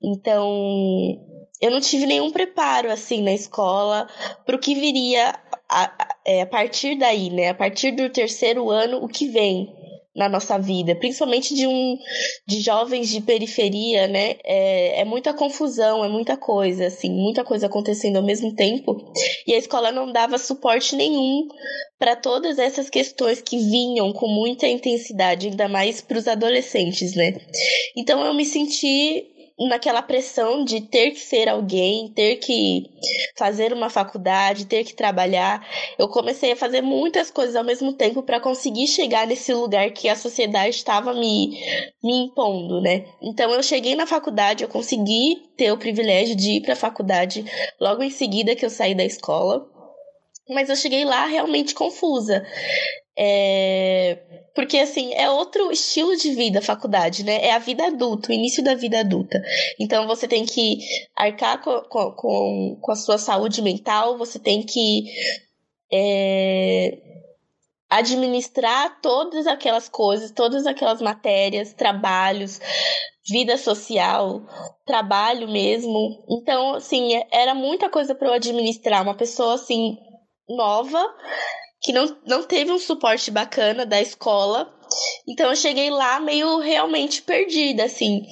Então, 0.00 1.18
eu 1.60 1.70
não 1.70 1.80
tive 1.80 2.06
nenhum 2.06 2.30
preparo 2.30 2.90
assim 2.90 3.22
na 3.22 3.32
escola 3.32 4.06
para 4.44 4.54
o 4.54 4.58
que 4.58 4.74
viria 4.74 5.34
a, 5.82 6.16
é, 6.24 6.42
a 6.42 6.46
partir 6.46 6.96
daí, 6.96 7.30
né? 7.30 7.48
A 7.48 7.54
partir 7.54 7.90
do 7.90 8.08
terceiro 8.08 8.70
ano, 8.70 9.02
o 9.02 9.08
que 9.08 9.26
vem 9.26 9.72
na 10.14 10.28
nossa 10.28 10.56
vida, 10.56 10.94
principalmente 10.94 11.56
de 11.56 11.66
um 11.66 11.98
de 12.46 12.60
jovens 12.60 13.08
de 13.08 13.20
periferia, 13.20 14.06
né? 14.06 14.36
É, 14.44 15.00
é 15.00 15.04
muita 15.04 15.34
confusão, 15.34 16.04
é 16.04 16.08
muita 16.08 16.36
coisa, 16.36 16.86
assim, 16.86 17.10
muita 17.10 17.42
coisa 17.42 17.66
acontecendo 17.66 18.16
ao 18.16 18.22
mesmo 18.22 18.54
tempo. 18.54 19.12
E 19.46 19.52
a 19.52 19.58
escola 19.58 19.90
não 19.90 20.12
dava 20.12 20.38
suporte 20.38 20.94
nenhum 20.94 21.48
para 21.98 22.14
todas 22.14 22.58
essas 22.58 22.88
questões 22.88 23.42
que 23.42 23.58
vinham 23.58 24.12
com 24.12 24.28
muita 24.28 24.68
intensidade, 24.68 25.48
ainda 25.48 25.68
mais 25.68 26.00
para 26.00 26.18
os 26.18 26.28
adolescentes, 26.28 27.16
né? 27.16 27.34
Então 27.96 28.24
eu 28.24 28.32
me 28.34 28.44
senti 28.44 29.33
naquela 29.58 30.02
pressão 30.02 30.64
de 30.64 30.80
ter 30.80 31.12
que 31.12 31.20
ser 31.20 31.48
alguém, 31.48 32.12
ter 32.12 32.36
que 32.36 32.90
fazer 33.36 33.72
uma 33.72 33.88
faculdade, 33.88 34.66
ter 34.66 34.84
que 34.84 34.94
trabalhar. 34.94 35.64
Eu 35.96 36.08
comecei 36.08 36.52
a 36.52 36.56
fazer 36.56 36.80
muitas 36.80 37.30
coisas 37.30 37.54
ao 37.54 37.64
mesmo 37.64 37.92
tempo 37.92 38.22
para 38.22 38.40
conseguir 38.40 38.88
chegar 38.88 39.26
nesse 39.26 39.52
lugar 39.54 39.90
que 39.92 40.08
a 40.08 40.16
sociedade 40.16 40.70
estava 40.70 41.14
me, 41.14 41.56
me 42.02 42.24
impondo, 42.24 42.80
né? 42.80 43.04
Então 43.22 43.50
eu 43.52 43.62
cheguei 43.62 43.94
na 43.94 44.06
faculdade, 44.06 44.64
eu 44.64 44.68
consegui 44.68 45.36
ter 45.56 45.70
o 45.70 45.78
privilégio 45.78 46.34
de 46.34 46.56
ir 46.56 46.60
para 46.60 46.72
a 46.72 46.76
faculdade 46.76 47.44
logo 47.80 48.02
em 48.02 48.10
seguida 48.10 48.56
que 48.56 48.64
eu 48.64 48.70
saí 48.70 48.94
da 48.94 49.04
escola. 49.04 49.64
Mas 50.48 50.68
eu 50.68 50.76
cheguei 50.76 51.04
lá 51.04 51.26
realmente 51.26 51.74
confusa. 51.74 52.44
É... 53.16 54.43
Porque, 54.54 54.78
assim, 54.78 55.12
é 55.14 55.28
outro 55.28 55.72
estilo 55.72 56.16
de 56.16 56.30
vida 56.32 56.62
faculdade, 56.62 57.24
né? 57.24 57.44
É 57.44 57.52
a 57.52 57.58
vida 57.58 57.86
adulta, 57.86 58.30
o 58.30 58.34
início 58.34 58.62
da 58.62 58.74
vida 58.74 59.00
adulta. 59.00 59.42
Então, 59.80 60.06
você 60.06 60.28
tem 60.28 60.46
que 60.46 60.78
arcar 61.16 61.60
com, 61.60 61.80
com, 62.12 62.78
com 62.80 62.92
a 62.92 62.96
sua 62.96 63.18
saúde 63.18 63.60
mental, 63.60 64.16
você 64.16 64.38
tem 64.38 64.62
que 64.62 65.06
é... 65.92 66.96
administrar 67.90 69.00
todas 69.00 69.48
aquelas 69.48 69.88
coisas, 69.88 70.30
todas 70.30 70.66
aquelas 70.66 71.02
matérias, 71.02 71.72
trabalhos, 71.72 72.60
vida 73.28 73.58
social, 73.58 74.42
trabalho 74.86 75.48
mesmo. 75.48 76.24
Então, 76.30 76.74
assim, 76.74 77.20
era 77.32 77.56
muita 77.56 77.90
coisa 77.90 78.14
para 78.14 78.28
eu 78.28 78.34
administrar. 78.34 79.02
Uma 79.02 79.16
pessoa, 79.16 79.54
assim, 79.54 79.96
nova 80.48 81.04
que 81.84 81.92
não, 81.92 82.16
não 82.26 82.42
teve 82.42 82.72
um 82.72 82.78
suporte 82.78 83.30
bacana 83.30 83.84
da 83.84 84.00
escola. 84.00 84.74
Então 85.28 85.50
eu 85.50 85.56
cheguei 85.56 85.90
lá 85.90 86.18
meio 86.18 86.58
realmente 86.58 87.20
perdida, 87.20 87.84
assim. 87.84 88.22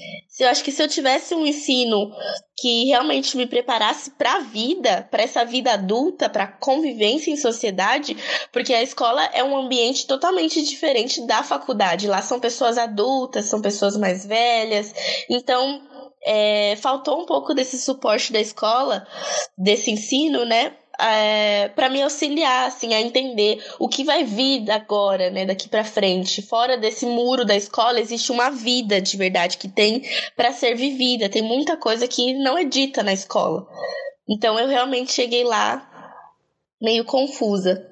Eu 0.41 0.49
acho 0.49 0.65
que 0.65 0.73
se 0.73 0.83
eu 0.83 0.89
tivesse 0.89 1.35
um 1.35 1.47
ensino 1.47 2.11
que 2.57 2.87
realmente 2.87 3.37
me 3.37 3.47
preparasse 3.47 4.13
para 4.13 4.37
a 4.37 4.41
vida, 4.41 5.07
para 5.11 5.23
essa 5.23 5.45
vida 5.45 5.73
adulta, 5.73 6.31
para 6.31 6.47
convivência 6.47 7.31
em 7.31 7.37
sociedade, 7.37 8.17
porque 8.51 8.73
a 8.73 8.83
escola 8.83 9.23
é 9.35 9.45
um 9.45 9.57
ambiente 9.57 10.07
totalmente 10.07 10.63
diferente 10.63 11.21
da 11.27 11.43
faculdade. 11.43 12.09
Lá 12.09 12.23
são 12.23 12.41
pessoas 12.41 12.79
adultas, 12.79 13.47
são 13.47 13.61
pessoas 13.61 13.97
mais 13.99 14.25
velhas. 14.25 14.95
Então, 15.29 15.83
é, 16.25 16.77
faltou 16.77 17.21
um 17.21 17.27
pouco 17.27 17.53
desse 17.53 17.79
suporte 17.79 18.33
da 18.33 18.41
escola, 18.41 19.07
desse 19.59 19.91
ensino, 19.91 20.47
né? 20.47 20.73
É, 21.03 21.69
para 21.69 21.89
me 21.89 22.03
auxiliar 22.03 22.69
assim 22.69 22.95
a 22.95 23.01
entender 23.01 23.63
o 23.79 23.89
que 23.89 24.05
vai 24.05 24.25
vir 24.25 24.71
agora, 24.71 25.31
né, 25.31 25.45
daqui 25.45 25.69
para 25.69 25.85
frente. 25.85 26.43
Fora 26.43 26.77
desse 26.77 27.05
muro 27.07 27.45
da 27.45 27.57
escola 27.57 28.01
existe 28.01 28.31
uma 28.31 28.51
vida 28.51 29.01
de 29.01 29.17
verdade 29.17 29.59
que 29.59 29.69
tem 29.69 30.03
para 30.37 30.53
ser 30.53 30.75
vivida. 30.75 31.29
Tem 31.29 31.43
muita 31.43 31.77
coisa 31.77 32.07
que 32.07 32.35
não 32.35 32.57
é 32.57 32.65
dita 32.65 33.03
na 33.03 33.13
escola. 33.13 33.67
Então 34.29 34.59
eu 34.59 34.69
realmente 34.69 35.13
cheguei 35.13 35.45
lá 35.45 35.89
meio 36.81 37.05
confusa. 37.05 37.89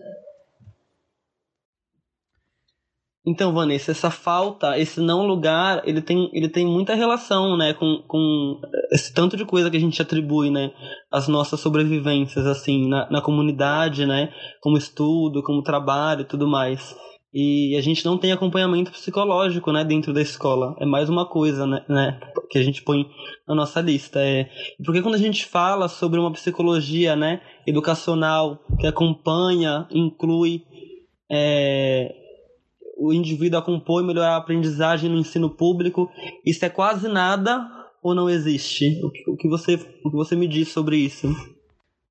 Então, 3.26 3.52
Vanessa, 3.52 3.90
essa 3.90 4.10
falta, 4.10 4.78
esse 4.78 4.98
não 4.98 5.26
lugar, 5.26 5.82
ele 5.86 6.00
tem, 6.00 6.30
ele 6.32 6.48
tem 6.48 6.66
muita 6.66 6.94
relação, 6.94 7.54
né, 7.54 7.74
com, 7.74 8.02
com 8.08 8.58
esse 8.90 9.12
tanto 9.12 9.36
de 9.36 9.44
coisa 9.44 9.70
que 9.70 9.76
a 9.76 9.80
gente 9.80 10.00
atribui, 10.00 10.50
né, 10.50 10.72
às 11.12 11.28
nossas 11.28 11.60
sobrevivências, 11.60 12.46
assim, 12.46 12.88
na, 12.88 13.10
na 13.10 13.20
comunidade, 13.20 14.06
né, 14.06 14.32
como 14.62 14.78
estudo, 14.78 15.42
como 15.42 15.62
trabalho 15.62 16.22
e 16.22 16.24
tudo 16.24 16.48
mais. 16.48 16.96
E 17.32 17.76
a 17.76 17.82
gente 17.82 18.04
não 18.06 18.16
tem 18.16 18.32
acompanhamento 18.32 18.90
psicológico, 18.90 19.70
né, 19.70 19.84
dentro 19.84 20.14
da 20.14 20.22
escola. 20.22 20.74
É 20.80 20.86
mais 20.86 21.10
uma 21.10 21.26
coisa, 21.28 21.66
né, 21.66 21.84
né 21.88 22.18
que 22.50 22.58
a 22.58 22.62
gente 22.62 22.82
põe 22.82 23.06
na 23.46 23.54
nossa 23.54 23.82
lista. 23.82 24.18
É, 24.18 24.48
porque 24.84 25.02
quando 25.02 25.14
a 25.14 25.18
gente 25.18 25.44
fala 25.44 25.88
sobre 25.88 26.18
uma 26.18 26.32
psicologia, 26.32 27.14
né, 27.14 27.42
educacional, 27.66 28.58
que 28.80 28.86
acompanha, 28.86 29.86
inclui, 29.92 30.62
é, 31.30 32.19
o 33.00 33.14
indivíduo 33.14 33.58
a 33.58 33.62
compor 33.62 34.02
e 34.02 34.06
melhorar 34.06 34.34
a 34.34 34.36
aprendizagem 34.36 35.08
no 35.08 35.18
ensino 35.18 35.48
público, 35.48 36.10
isso 36.44 36.62
é 36.64 36.68
quase 36.68 37.08
nada 37.08 37.66
ou 38.02 38.14
não 38.14 38.28
existe? 38.28 39.00
O 39.02 39.10
que, 39.10 39.30
o 39.30 39.36
que, 39.36 39.48
você, 39.48 39.74
o 40.04 40.10
que 40.10 40.16
você 40.16 40.36
me 40.36 40.46
diz 40.46 40.68
sobre 40.68 40.98
isso? 40.98 41.26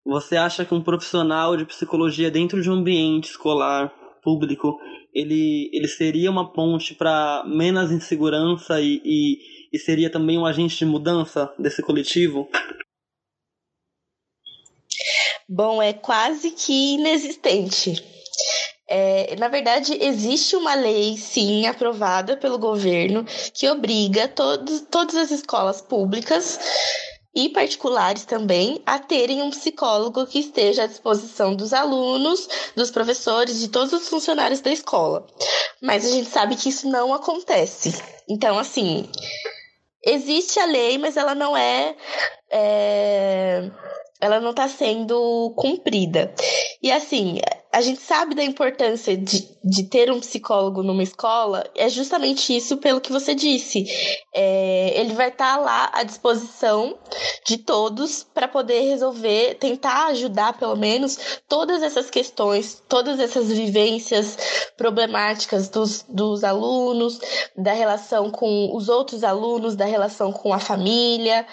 Você 0.03 0.35
acha 0.35 0.65
que 0.65 0.73
um 0.73 0.81
profissional 0.81 1.55
de 1.55 1.65
psicologia 1.65 2.31
dentro 2.31 2.61
de 2.61 2.69
um 2.69 2.73
ambiente 2.73 3.29
escolar 3.29 3.93
público 4.23 4.77
ele, 5.13 5.69
ele 5.73 5.87
seria 5.87 6.29
uma 6.29 6.51
ponte 6.51 6.95
para 6.95 7.43
menos 7.45 7.91
insegurança 7.91 8.81
e, 8.81 9.01
e, 9.03 9.37
e 9.71 9.79
seria 9.79 10.09
também 10.09 10.37
um 10.37 10.45
agente 10.45 10.77
de 10.77 10.85
mudança 10.85 11.53
desse 11.57 11.81
coletivo? 11.81 12.49
Bom, 15.47 15.81
é 15.81 15.93
quase 15.93 16.51
que 16.51 16.93
inexistente. 16.93 18.03
É, 18.91 19.35
na 19.37 19.47
verdade, 19.47 19.95
existe 20.01 20.55
uma 20.55 20.73
lei, 20.73 21.15
sim, 21.15 21.67
aprovada 21.67 22.35
pelo 22.35 22.57
governo, 22.57 23.23
que 23.53 23.69
obriga 23.69 24.27
todos, 24.27 24.81
todas 24.89 25.15
as 25.15 25.29
escolas 25.29 25.79
públicas 25.79 26.59
e 27.35 27.49
particulares 27.49 28.25
também 28.25 28.81
a 28.87 28.97
terem 28.97 29.43
um 29.43 29.51
psicólogo 29.51 30.25
que 30.25 30.39
esteja 30.39 30.83
à 30.83 30.87
disposição 30.87 31.55
dos 31.55 31.71
alunos, 31.71 32.49
dos 32.75 32.89
professores, 32.89 33.59
de 33.59 33.67
todos 33.67 33.93
os 33.93 34.09
funcionários 34.09 34.61
da 34.61 34.71
escola. 34.71 35.27
Mas 35.79 36.03
a 36.03 36.09
gente 36.09 36.29
sabe 36.29 36.55
que 36.55 36.69
isso 36.69 36.89
não 36.89 37.13
acontece. 37.13 37.93
Então, 38.27 38.57
assim, 38.57 39.07
existe 40.03 40.59
a 40.59 40.65
lei, 40.65 40.97
mas 40.97 41.15
ela 41.15 41.35
não 41.35 41.55
é, 41.55 41.95
é 42.49 43.69
ela 44.19 44.39
não 44.39 44.49
está 44.49 44.67
sendo 44.67 45.53
cumprida. 45.55 46.33
E 46.83 46.91
assim, 46.91 47.39
a 47.71 47.81
gente 47.81 48.01
sabe 48.01 48.33
da 48.33 48.43
importância 48.43 49.15
de, 49.15 49.47
de 49.63 49.83
ter 49.83 50.11
um 50.11 50.19
psicólogo 50.19 50.81
numa 50.81 51.03
escola, 51.03 51.63
é 51.75 51.87
justamente 51.87 52.55
isso 52.55 52.77
pelo 52.77 52.99
que 52.99 53.11
você 53.11 53.35
disse. 53.35 53.85
É, 54.33 54.99
ele 54.99 55.13
vai 55.13 55.29
estar 55.29 55.55
tá 55.55 55.61
lá 55.61 55.89
à 55.93 56.03
disposição 56.03 56.97
de 57.45 57.57
todos 57.57 58.23
para 58.23 58.47
poder 58.47 58.81
resolver, 58.81 59.55
tentar 59.55 60.07
ajudar 60.07 60.57
pelo 60.57 60.75
menos 60.75 61.39
todas 61.47 61.83
essas 61.83 62.09
questões, 62.09 62.81
todas 62.89 63.19
essas 63.19 63.49
vivências 63.51 64.35
problemáticas 64.75 65.69
dos, 65.69 66.03
dos 66.09 66.43
alunos, 66.43 67.19
da 67.55 67.73
relação 67.73 68.31
com 68.31 68.75
os 68.75 68.89
outros 68.89 69.23
alunos, 69.23 69.75
da 69.75 69.85
relação 69.85 70.31
com 70.31 70.51
a 70.51 70.59
família. 70.59 71.45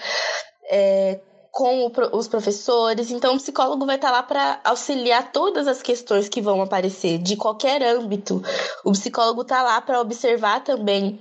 É, 0.70 1.20
com 1.56 1.86
o, 1.86 1.92
os 2.12 2.28
professores. 2.28 3.10
Então, 3.10 3.34
o 3.34 3.38
psicólogo 3.38 3.86
vai 3.86 3.96
estar 3.96 4.10
lá 4.10 4.22
para 4.22 4.60
auxiliar 4.62 5.32
todas 5.32 5.66
as 5.66 5.80
questões 5.80 6.28
que 6.28 6.42
vão 6.42 6.60
aparecer, 6.60 7.16
de 7.16 7.34
qualquer 7.34 7.82
âmbito. 7.82 8.42
O 8.84 8.92
psicólogo 8.92 9.40
está 9.40 9.62
lá 9.62 9.80
para 9.80 9.98
observar 9.98 10.62
também 10.62 11.18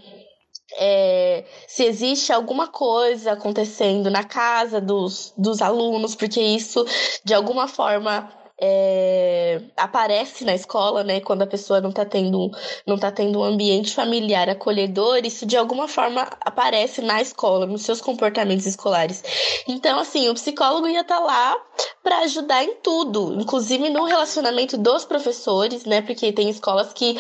é, 0.78 1.46
se 1.70 1.86
existe 1.86 2.34
alguma 2.34 2.68
coisa 2.68 3.32
acontecendo 3.32 4.12
na 4.12 4.26
casa 4.26 4.82
dos, 4.82 5.34
dos 5.38 5.62
alunos, 5.62 6.16
porque 6.16 6.42
isso, 6.42 6.86
de 7.24 7.34
alguma 7.34 7.66
forma, 7.70 8.30
é, 8.60 9.62
aparece 9.76 10.46
na 10.46 10.56
escola, 10.56 11.04
né? 11.04 11.20
Quando 11.20 11.42
a 11.42 11.48
pessoa 11.48 11.82
não 11.82 11.90
está 11.90 12.06
tendo, 12.06 12.50
não 12.88 12.98
tá 12.98 13.12
tendo 13.12 13.40
um 13.40 13.44
ambiente 13.44 13.94
familiar 13.94 14.50
acolhedor, 14.50 15.26
isso 15.26 15.46
de 15.46 15.58
alguma 15.58 15.88
forma 15.88 16.22
aparece 16.42 17.02
na 17.02 17.22
escola, 17.22 17.66
nos 17.66 17.84
seus 17.84 18.00
comportamentos 18.00 18.66
escolares. 18.66 19.24
Então, 19.68 20.00
assim, 20.00 20.30
o 20.30 20.34
psicólogo 20.34 20.88
ia 20.88 21.02
estar 21.02 21.18
tá 21.18 21.24
lá 21.24 21.58
para 22.02 22.20
ajudar 22.20 22.64
em 22.64 22.76
tudo, 22.76 23.40
inclusive 23.42 23.90
no 23.90 24.06
relacionamento 24.06 24.78
dos 24.78 25.04
professores, 25.04 25.86
né? 25.86 26.02
Porque 26.02 26.32
tem 26.32 26.50
escolas 26.50 26.94
que 26.94 27.18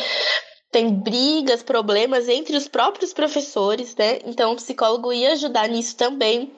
tem 0.71 0.89
brigas, 0.93 1.63
problemas 1.63 2.27
entre 2.27 2.57
os 2.57 2.67
próprios 2.67 3.13
professores, 3.13 3.95
né? 3.95 4.19
Então 4.25 4.53
o 4.53 4.55
psicólogo 4.55 5.11
ia 5.11 5.33
ajudar 5.33 5.67
nisso 5.69 5.95
também. 5.95 6.53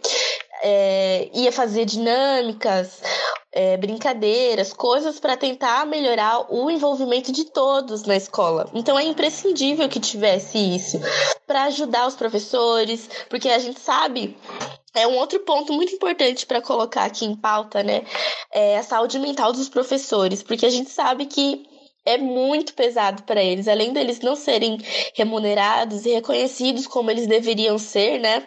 É, 0.63 1.29
ia 1.35 1.51
fazer 1.51 1.85
dinâmicas, 1.85 2.99
é, 3.57 3.75
brincadeiras, 3.75 4.71
coisas 4.71 5.19
para 5.19 5.35
tentar 5.35 5.83
melhorar 5.87 6.45
o 6.53 6.69
envolvimento 6.69 7.31
de 7.31 7.45
todos 7.45 8.03
na 8.03 8.15
escola. 8.15 8.69
Então 8.71 8.99
é 8.99 9.03
imprescindível 9.03 9.89
que 9.89 9.99
tivesse 9.99 10.59
isso 10.59 10.99
para 11.47 11.63
ajudar 11.63 12.05
os 12.05 12.15
professores, 12.15 13.09
porque 13.27 13.49
a 13.49 13.57
gente 13.57 13.79
sabe 13.79 14.37
é 14.93 15.07
um 15.07 15.17
outro 15.17 15.39
ponto 15.39 15.73
muito 15.73 15.93
importante 15.95 16.45
para 16.45 16.61
colocar 16.61 17.05
aqui 17.05 17.25
em 17.25 17.35
pauta, 17.35 17.81
né? 17.81 18.03
É 18.53 18.77
a 18.77 18.83
saúde 18.83 19.17
mental 19.17 19.51
dos 19.51 19.69
professores, 19.69 20.43
porque 20.43 20.65
a 20.65 20.69
gente 20.69 20.91
sabe 20.91 21.25
que 21.25 21.65
é 22.05 22.15
muito 22.17 22.75
pesado 22.75 23.23
para 23.23 23.43
eles, 23.43 23.67
além 23.67 23.91
deles 23.91 24.19
não 24.19 24.35
serem 24.35 24.77
remunerados 25.15 26.05
e 26.05 26.13
reconhecidos 26.13 26.85
como 26.85 27.09
eles 27.09 27.25
deveriam 27.25 27.79
ser, 27.79 28.19
né? 28.19 28.45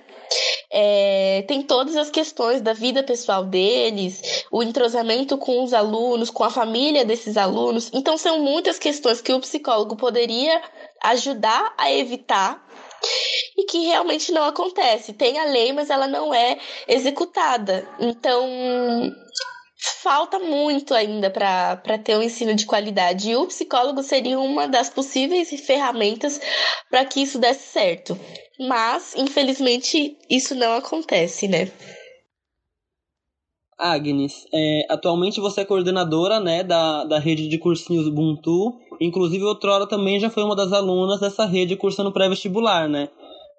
É, 0.71 1.45
tem 1.49 1.63
todas 1.63 1.97
as 1.97 2.11
questões 2.11 2.61
da 2.61 2.73
vida 2.73 3.03
pessoal 3.03 3.45
deles, 3.45 4.45
o 4.51 4.63
entrosamento 4.63 5.37
com 5.37 5.65
os 5.65 5.75
alunos, 5.75 6.31
com 6.31 6.45
a 6.45 6.51
família 6.51 7.05
desses 7.05 7.37
alunos. 7.37 7.91
Então, 7.93 8.17
são 8.17 8.41
muitas 8.41 8.79
questões 8.79 9.21
que 9.21 9.33
o 9.33 9.41
psicólogo 9.41 9.97
poderia 9.97 10.63
ajudar 11.03 11.75
a 11.77 11.91
evitar 11.93 12.65
e 13.57 13.65
que 13.65 13.87
realmente 13.87 14.31
não 14.33 14.45
acontece. 14.45 15.13
Tem 15.13 15.39
a 15.39 15.45
lei, 15.45 15.73
mas 15.73 15.91
ela 15.91 16.07
não 16.07 16.33
é 16.33 16.59
executada. 16.87 17.89
Então, 17.99 18.47
falta 19.81 20.39
muito 20.39 20.95
ainda 20.95 21.31
para 21.31 21.99
ter 21.99 22.17
um 22.17 22.23
ensino 22.23 22.55
de 22.55 22.67
qualidade. 22.67 23.31
E 23.31 23.37
o 23.37 23.47
psicólogo 23.47 24.03
seria 24.03 24.39
uma 24.39 24.69
das 24.69 24.91
possíveis 24.91 25.49
ferramentas 25.61 26.41
para 26.91 27.05
que 27.05 27.23
isso 27.23 27.39
desse 27.39 27.73
certo. 27.73 28.19
Mas, 28.59 29.15
infelizmente, 29.17 30.17
isso 30.29 30.55
não 30.55 30.75
acontece, 30.75 31.49
né? 31.49 31.71
Agnes, 33.79 34.47
é, 34.53 34.87
atualmente 34.91 35.41
você 35.41 35.63
é 35.63 35.65
coordenadora 35.65 36.39
né, 36.39 36.63
da, 36.63 37.05
da 37.05 37.19
rede 37.19 37.49
de 37.49 37.57
cursinhos 37.57 38.07
Ubuntu. 38.07 38.79
Inclusive, 39.01 39.43
outrora 39.45 39.89
também 39.89 40.21
já 40.21 40.29
foi 40.29 40.43
uma 40.43 40.55
das 40.55 40.71
alunas 40.71 41.21
dessa 41.21 41.47
rede 41.47 41.77
cursando 41.77 42.13
pré-vestibular, 42.13 42.87
né? 42.87 43.09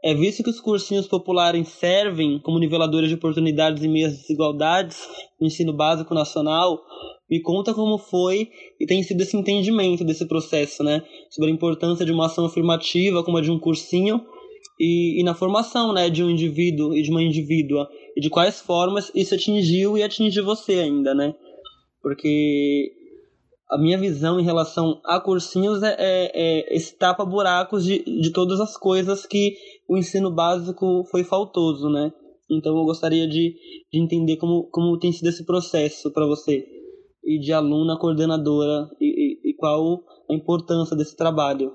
É 0.04 0.16
visto 0.16 0.44
que 0.44 0.50
os 0.50 0.60
cursinhos 0.60 1.08
populares 1.08 1.68
servem 1.70 2.40
como 2.40 2.58
niveladores 2.58 3.08
de 3.08 3.16
oportunidades 3.16 3.84
e 3.84 3.88
meias 3.88 4.18
desigualdades 4.18 5.08
no 5.40 5.46
ensino 5.46 5.72
básico 5.72 6.16
nacional, 6.16 6.82
me 7.30 7.40
conta 7.40 7.74
como 7.74 8.00
foi 8.00 8.50
e 8.80 8.86
tem 8.86 9.04
sido 9.04 9.22
esse 9.22 9.38
entendimento 9.38 10.04
desse 10.04 10.26
processo, 10.26 10.84
né? 10.84 11.04
Sobre 11.30 11.52
a 11.52 11.54
importância 11.54 12.04
de 12.04 12.12
uma 12.12 12.26
ação 12.26 12.46
afirmativa 12.46 13.24
como 13.24 13.38
a 13.38 13.42
de 13.42 13.52
um 13.52 13.60
cursinho 13.60 14.26
e, 14.80 15.22
e 15.22 15.24
na 15.24 15.36
formação 15.36 15.94
né, 15.94 16.10
de 16.10 16.24
um 16.24 16.30
indivíduo 16.30 16.96
e 16.96 17.04
de 17.04 17.12
uma 17.12 17.22
indivídua 17.22 17.88
e 18.18 18.20
de 18.20 18.30
quais 18.30 18.60
formas 18.60 19.12
isso 19.14 19.36
atingiu 19.36 19.98
e 19.98 20.04
atinge 20.04 20.42
você 20.42 20.74
ainda, 20.80 21.14
né? 21.14 21.36
Porque 22.02 22.92
a 23.70 23.78
minha 23.78 23.98
visão 23.98 24.38
em 24.38 24.44
relação 24.44 25.00
a 25.06 25.18
cursinhos 25.20 25.82
é, 25.82 25.96
é, 25.98 26.32
é 26.34 26.76
esse 26.76 26.98
tapa-buracos 26.98 27.86
de, 27.86 28.04
de 28.04 28.32
todas 28.32 28.60
as 28.60 28.76
coisas 28.76 29.26
que 29.26 29.56
o 29.92 29.98
ensino 29.98 30.32
básico 30.32 31.04
foi 31.12 31.22
faltoso, 31.26 31.90
né? 31.90 32.14
Então 32.50 32.78
eu 32.78 32.86
gostaria 32.86 33.28
de, 33.28 33.58
de 33.92 34.02
entender 34.02 34.38
como, 34.38 34.70
como 34.72 34.98
tem 34.98 35.12
sido 35.12 35.28
esse 35.28 35.46
processo 35.46 36.10
para 36.14 36.26
você, 36.26 36.66
e 37.22 37.38
de 37.38 37.52
aluna 37.52 38.00
coordenadora, 38.00 38.90
e, 39.02 39.50
e, 39.50 39.50
e 39.50 39.54
qual 39.54 40.02
a 40.30 40.34
importância 40.34 40.96
desse 40.96 41.18
trabalho. 41.18 41.74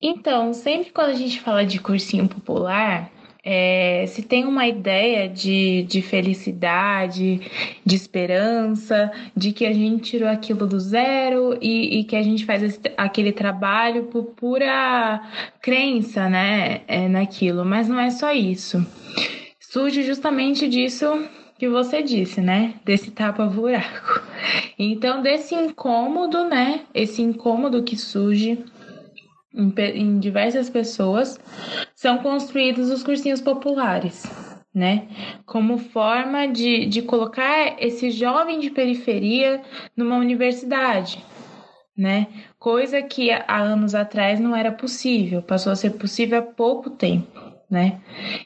Então, 0.00 0.52
sempre 0.52 0.92
quando 0.92 1.08
a 1.08 1.14
gente 1.14 1.40
fala 1.40 1.66
de 1.66 1.80
cursinho 1.80 2.28
popular, 2.28 3.10
é, 3.48 4.04
se 4.08 4.22
tem 4.22 4.44
uma 4.44 4.66
ideia 4.66 5.28
de, 5.28 5.84
de 5.84 6.02
felicidade, 6.02 7.40
de 7.84 7.94
esperança, 7.94 9.12
de 9.36 9.52
que 9.52 9.64
a 9.64 9.72
gente 9.72 10.10
tirou 10.10 10.28
aquilo 10.28 10.66
do 10.66 10.80
zero 10.80 11.56
e, 11.62 12.00
e 12.00 12.04
que 12.04 12.16
a 12.16 12.22
gente 12.22 12.44
faz 12.44 12.60
esse, 12.60 12.80
aquele 12.96 13.30
trabalho 13.30 14.06
por 14.06 14.24
pura 14.24 15.22
crença, 15.62 16.28
né, 16.28 16.80
é, 16.88 17.06
naquilo. 17.06 17.64
Mas 17.64 17.88
não 17.88 18.00
é 18.00 18.10
só 18.10 18.32
isso. 18.32 18.84
Surge 19.60 20.02
justamente 20.02 20.68
disso 20.68 21.06
que 21.56 21.68
você 21.68 22.02
disse, 22.02 22.40
né? 22.40 22.74
Desse 22.84 23.12
tapa-buraco. 23.12 24.22
Então, 24.76 25.22
desse 25.22 25.54
incômodo, 25.54 26.44
né? 26.44 26.80
Esse 26.92 27.22
incômodo 27.22 27.82
que 27.82 27.96
surge 27.96 28.58
em, 29.56 29.72
em 29.94 30.18
diversas 30.18 30.68
pessoas, 30.68 31.38
são 31.94 32.18
construídos 32.18 32.90
os 32.90 33.02
cursinhos 33.02 33.40
populares, 33.40 34.24
né? 34.74 35.08
Como 35.46 35.78
forma 35.78 36.46
de, 36.46 36.86
de 36.86 37.02
colocar 37.02 37.76
esse 37.82 38.10
jovem 38.10 38.60
de 38.60 38.70
periferia 38.70 39.62
numa 39.96 40.16
universidade, 40.16 41.24
né? 41.96 42.26
Coisa 42.58 43.00
que 43.00 43.30
há 43.30 43.58
anos 43.58 43.94
atrás 43.94 44.38
não 44.38 44.54
era 44.54 44.70
possível, 44.70 45.42
passou 45.42 45.72
a 45.72 45.76
ser 45.76 45.90
possível 45.90 46.38
há 46.38 46.42
pouco 46.42 46.90
tempo, 46.90 47.40
né? 47.70 48.00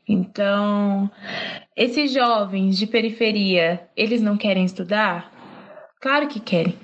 Então, 0.09 1.11
esses 1.77 2.13
jovens 2.13 2.79
de 2.79 2.87
periferia, 2.87 3.89
eles 3.97 4.23
não 4.23 4.37
querem 4.37 4.65
estudar? 4.65 5.33
Claro 6.01 6.29
que 6.29 6.39
querem. 6.39 6.75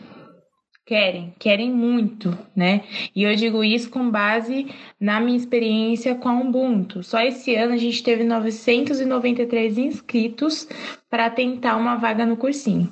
Querem, 0.86 1.34
querem 1.36 1.68
muito, 1.72 2.38
né? 2.54 2.84
E 3.12 3.24
eu 3.24 3.34
digo 3.34 3.64
isso 3.64 3.90
com 3.90 4.08
base 4.08 4.68
na 5.00 5.20
minha 5.20 5.36
experiência 5.36 6.14
com 6.14 6.28
a 6.28 6.40
Ubuntu. 6.40 7.02
Só 7.02 7.20
esse 7.20 7.56
ano 7.56 7.74
a 7.74 7.76
gente 7.76 8.04
teve 8.04 8.22
993 8.22 9.78
inscritos 9.78 10.68
para 11.10 11.28
tentar 11.28 11.76
uma 11.76 11.96
vaga 11.96 12.24
no 12.24 12.36
cursinho, 12.36 12.88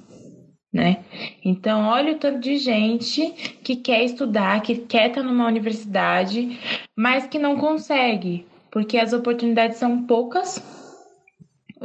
né? 0.73 1.05
Então, 1.45 1.87
olha 1.87 2.15
o 2.15 2.19
tanto 2.19 2.41
de 2.41 2.57
gente 2.57 3.31
que 3.63 3.77
quer 3.77 4.03
estudar, 4.03 4.61
que 4.61 4.75
quer 4.75 5.11
estar 5.11 5.23
numa 5.23 5.47
universidade, 5.47 6.59
mas 6.97 7.29
que 7.29 7.39
não 7.39 7.57
consegue, 7.57 8.45
porque 8.73 8.99
as 8.99 9.13
oportunidades 9.13 9.79
são 9.79 10.03
poucas 10.03 10.61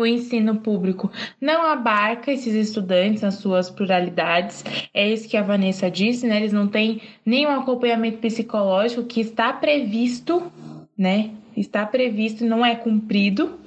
o 0.02 0.08
ensino 0.08 0.58
público 0.58 1.12
não 1.40 1.64
abarca 1.64 2.32
esses 2.32 2.54
estudantes 2.54 3.22
nas 3.22 3.36
suas 3.36 3.70
pluralidades. 3.70 4.64
É 4.94 5.12
isso 5.12 5.28
que 5.28 5.38
a 5.38 5.44
Vanessa 5.44 5.90
disse, 5.90 6.28
né? 6.28 6.38
Eles 6.38 6.54
não 6.54 6.68
têm 6.68 7.02
nenhum 7.26 7.52
acompanhamento 7.52 8.18
psicológico 8.20 9.04
que 9.04 9.22
está 9.22 9.54
previsto, 9.54 10.52
né? 10.98 11.32
Está 11.56 11.86
previsto 11.86 12.44
e 12.44 12.48
não 12.48 12.66
é 12.66 12.76
cumprido. 12.76 13.60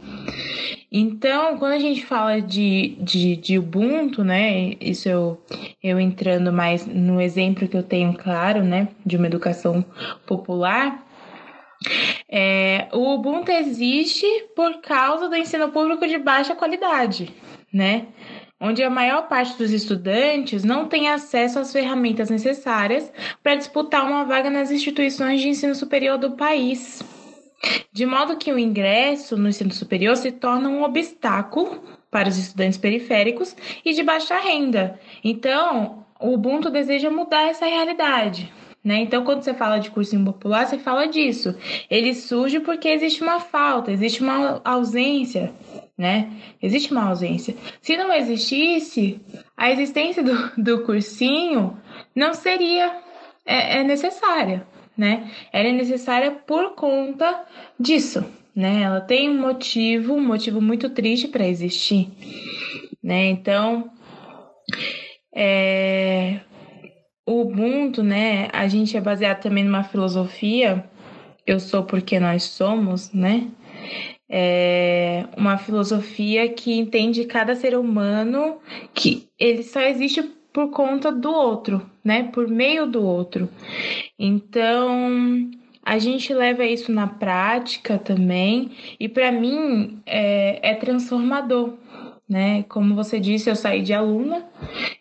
Então, 0.95 1.57
quando 1.57 1.73
a 1.73 1.79
gente 1.79 2.05
fala 2.05 2.40
de, 2.40 2.97
de, 3.01 3.35
de 3.37 3.59
Ubuntu, 3.59 4.23
né, 4.23 4.75
isso 4.79 5.09
eu, 5.09 5.40
eu 5.83 5.99
entrando 5.99 6.53
mais 6.53 6.87
no 6.87 7.18
exemplo 7.18 7.66
que 7.66 7.77
eu 7.77 7.83
tenho 7.83 8.12
claro, 8.12 8.62
né, 8.62 8.88
de 9.05 9.16
uma 9.16 9.27
educação 9.27 9.83
popular, 10.27 11.03
é, 12.35 12.88
o 12.95 13.12
Ubuntu 13.12 13.53
existe 13.53 14.27
por 14.57 14.81
causa 14.81 15.29
do 15.29 15.37
ensino 15.37 15.68
público 15.68 16.07
de 16.07 16.16
baixa 16.16 16.57
qualidade, 16.57 17.31
né? 17.71 18.07
Onde 18.59 18.83
a 18.83 18.88
maior 18.88 19.29
parte 19.29 19.59
dos 19.59 19.71
estudantes 19.71 20.64
não 20.64 20.88
tem 20.88 21.11
acesso 21.11 21.59
às 21.59 21.71
ferramentas 21.71 22.31
necessárias 22.31 23.12
para 23.42 23.57
disputar 23.57 24.07
uma 24.07 24.25
vaga 24.25 24.49
nas 24.49 24.71
instituições 24.71 25.42
de 25.42 25.49
ensino 25.49 25.75
superior 25.75 26.16
do 26.16 26.31
país. 26.31 27.03
De 27.92 28.07
modo 28.07 28.38
que 28.38 28.51
o 28.51 28.59
ingresso 28.59 29.37
no 29.37 29.51
ensino 29.51 29.71
superior 29.71 30.16
se 30.16 30.33
torna 30.33 30.71
um 30.71 30.83
obstáculo 30.85 31.83
para 32.11 32.31
os 32.31 32.38
estudantes 32.38 32.79
periféricos 32.79 33.55
e 33.85 33.92
de 33.92 34.03
baixa 34.03 34.38
renda. 34.38 34.99
Então, 35.23 36.07
o 36.18 36.33
Ubuntu 36.33 36.71
deseja 36.71 37.11
mudar 37.11 37.42
essa 37.42 37.66
realidade. 37.66 38.51
Né? 38.85 38.99
Então, 39.03 39.25
quando 39.25 39.42
você 39.42 39.55
fala 39.55 39.79
de 39.79 39.90
cursinho 39.90 40.25
popular, 40.25 40.66
você 40.66 40.77
fala 40.77 41.07
disso. 41.07 41.55
Ele 41.88 42.14
surge 42.14 42.59
porque 42.59 42.88
existe 42.88 43.23
uma 43.23 43.38
falta, 43.38 43.92
existe 43.92 44.21
uma 44.21 44.61
ausência, 44.64 45.53
né? 45.97 46.33
Existe 46.61 46.90
uma 46.90 47.09
ausência. 47.09 47.55
Se 47.81 47.97
não 47.97 48.12
existisse, 48.12 49.21
a 49.57 49.71
existência 49.71 50.23
do, 50.23 50.51
do 50.61 50.83
cursinho 50.83 51.79
não 52.12 52.35
seria 52.35 53.01
é, 53.47 53.79
é 53.79 53.85
necessária, 53.85 54.66
né? 54.97 55.31
Ela 55.53 55.68
é 55.68 55.73
necessária 55.73 56.33
por 56.33 56.75
conta 56.75 57.45
disso, 57.79 58.25
né? 58.53 58.83
Ela 58.83 59.01
tem 59.01 59.31
um 59.31 59.40
motivo, 59.40 60.14
um 60.14 60.27
motivo 60.27 60.61
muito 60.61 60.90
triste 60.90 61.29
para 61.29 61.47
existir, 61.47 62.11
né? 63.01 63.27
Então, 63.27 63.92
é, 65.33 66.40
o 67.33 67.40
Ubuntu, 67.42 68.03
né, 68.03 68.49
a 68.53 68.68
gente 68.68 68.97
é 68.97 69.01
baseado 69.01 69.42
também 69.42 69.64
numa 69.64 69.83
filosofia, 69.83 70.85
eu 71.47 71.59
sou 71.59 71.83
porque 71.83 72.21
nós 72.21 72.45
somos, 72.45 73.12
né? 73.12 73.49
É 74.29 75.25
uma 75.37 75.59
filosofia 75.59 76.49
que 76.49 76.73
entende 76.73 77.25
cada 77.25 77.55
ser 77.55 77.77
humano 77.77 78.59
que 78.95 79.29
ele 79.38 79.62
só 79.62 79.81
existe 79.81 80.23
por 80.53 80.71
conta 80.71 81.11
do 81.11 81.31
outro, 81.31 81.83
né? 82.05 82.25
Por 82.33 82.49
meio 82.49 82.87
do 82.87 83.05
outro. 83.05 83.49
Então, 84.18 85.51
a 85.85 85.99
gente 85.99 86.33
leva 86.33 86.64
isso 86.64 86.92
na 86.92 87.07
prática 87.07 87.99
também, 87.99 88.71
e 89.01 89.09
para 89.09 89.33
mim 89.33 90.01
é, 90.07 90.71
é 90.71 90.75
transformador, 90.75 91.75
né? 92.33 92.64
Como 92.68 92.95
você 92.95 93.21
disse, 93.21 93.51
eu 93.51 93.55
saí 93.55 93.83
de 93.83 93.92
aluna 93.92 94.45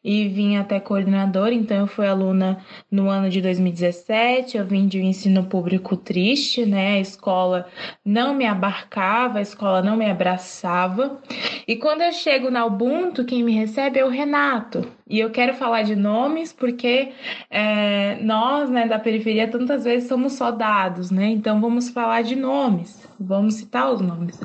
e 0.03 0.27
vim 0.27 0.57
até 0.57 0.79
coordenadora, 0.79 1.53
então 1.53 1.77
eu 1.77 1.87
fui 1.87 2.05
aluna 2.05 2.57
no 2.91 3.09
ano 3.09 3.29
de 3.29 3.41
2017, 3.41 4.57
eu 4.57 4.65
vim 4.65 4.87
de 4.87 4.99
um 4.99 5.03
ensino 5.03 5.45
público 5.45 5.95
triste, 5.95 6.65
né? 6.65 6.95
A 6.95 6.99
escola 6.99 7.67
não 8.03 8.33
me 8.33 8.45
abarcava, 8.45 9.39
a 9.39 9.41
escola 9.41 9.81
não 9.81 9.95
me 9.95 10.09
abraçava. 10.09 11.21
E 11.65 11.77
quando 11.77 12.01
eu 12.01 12.11
chego 12.11 12.51
na 12.51 12.65
Ubuntu, 12.65 13.23
quem 13.23 13.43
me 13.43 13.53
recebe 13.53 13.99
é 13.99 14.05
o 14.05 14.09
Renato. 14.09 14.85
E 15.07 15.19
eu 15.19 15.29
quero 15.29 15.53
falar 15.53 15.83
de 15.83 15.95
nomes 15.95 16.51
porque 16.53 17.11
é, 17.49 18.17
nós, 18.21 18.69
né, 18.69 18.87
da 18.87 18.99
periferia, 18.99 19.47
tantas 19.47 19.83
vezes 19.83 20.07
somos 20.07 20.33
só 20.33 20.51
dados, 20.51 21.11
né? 21.11 21.27
Então 21.27 21.59
vamos 21.61 21.89
falar 21.89 22.21
de 22.23 22.35
nomes, 22.35 23.00
vamos 23.21 23.55
citar 23.55 23.91
os 23.91 24.01
nomes. 24.01 24.39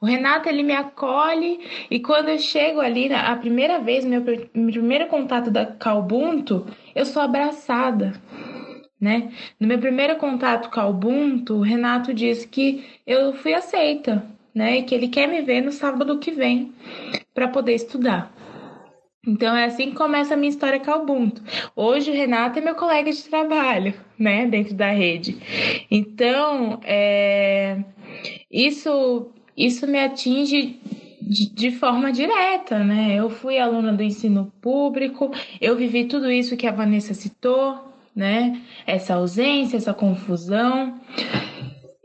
O 0.00 0.06
Renato, 0.06 0.48
ele 0.48 0.62
me 0.62 0.72
acolhe 0.72 1.60
e 1.90 2.00
quando 2.00 2.28
eu 2.28 2.38
chego 2.38 2.80
ali, 2.80 3.12
a 3.12 3.36
primeira 3.36 3.78
vez, 3.78 4.04
meu, 4.04 4.22
meu 4.54 4.72
primeiro 4.72 5.06
contato 5.06 5.50
da 5.50 5.64
Calbunto, 5.64 6.66
eu 6.94 7.06
sou 7.06 7.22
abraçada, 7.22 8.12
né? 9.00 9.32
No 9.58 9.66
meu 9.66 9.78
primeiro 9.78 10.16
contato 10.16 10.70
com 10.70 10.80
a 10.80 10.88
Ubuntu, 10.88 11.54
o 11.54 11.62
Renato 11.62 12.14
disse 12.14 12.46
que 12.46 12.84
eu 13.06 13.32
fui 13.34 13.54
aceita, 13.54 14.24
né? 14.54 14.78
E 14.78 14.82
que 14.82 14.94
ele 14.94 15.08
quer 15.08 15.26
me 15.28 15.40
ver 15.42 15.60
no 15.60 15.72
sábado 15.72 16.18
que 16.18 16.30
vem 16.30 16.72
para 17.34 17.48
poder 17.48 17.74
estudar. 17.74 18.32
Então 19.24 19.56
é 19.56 19.66
assim 19.66 19.90
que 19.90 19.96
começa 19.96 20.34
a 20.34 20.36
minha 20.36 20.50
história 20.50 20.80
com 20.80 20.90
a 20.90 20.96
Ubuntu. 20.96 21.42
Hoje 21.76 22.10
o 22.10 22.14
Renato 22.14 22.58
é 22.58 22.62
meu 22.62 22.74
colega 22.74 23.12
de 23.12 23.22
trabalho, 23.22 23.94
né, 24.18 24.46
dentro 24.46 24.74
da 24.74 24.90
rede. 24.90 25.38
Então, 25.88 26.80
é... 26.82 27.78
isso 28.52 29.32
isso 29.56 29.86
me 29.86 29.98
atinge 29.98 30.80
de, 31.20 31.70
forma 31.70 32.12
direta, 32.12 32.78
né? 32.80 33.14
Eu 33.14 33.30
fui 33.30 33.58
aluna 33.58 33.92
do 33.92 34.02
ensino 34.02 34.52
público, 34.60 35.30
eu 35.60 35.76
vivi 35.76 36.04
tudo 36.04 36.30
isso 36.30 36.56
que 36.56 36.66
a 36.66 36.72
Vanessa 36.72 37.14
citou, 37.14 37.92
né? 38.14 38.60
Essa 38.86 39.14
ausência, 39.14 39.76
essa 39.76 39.94
confusão. 39.94 41.00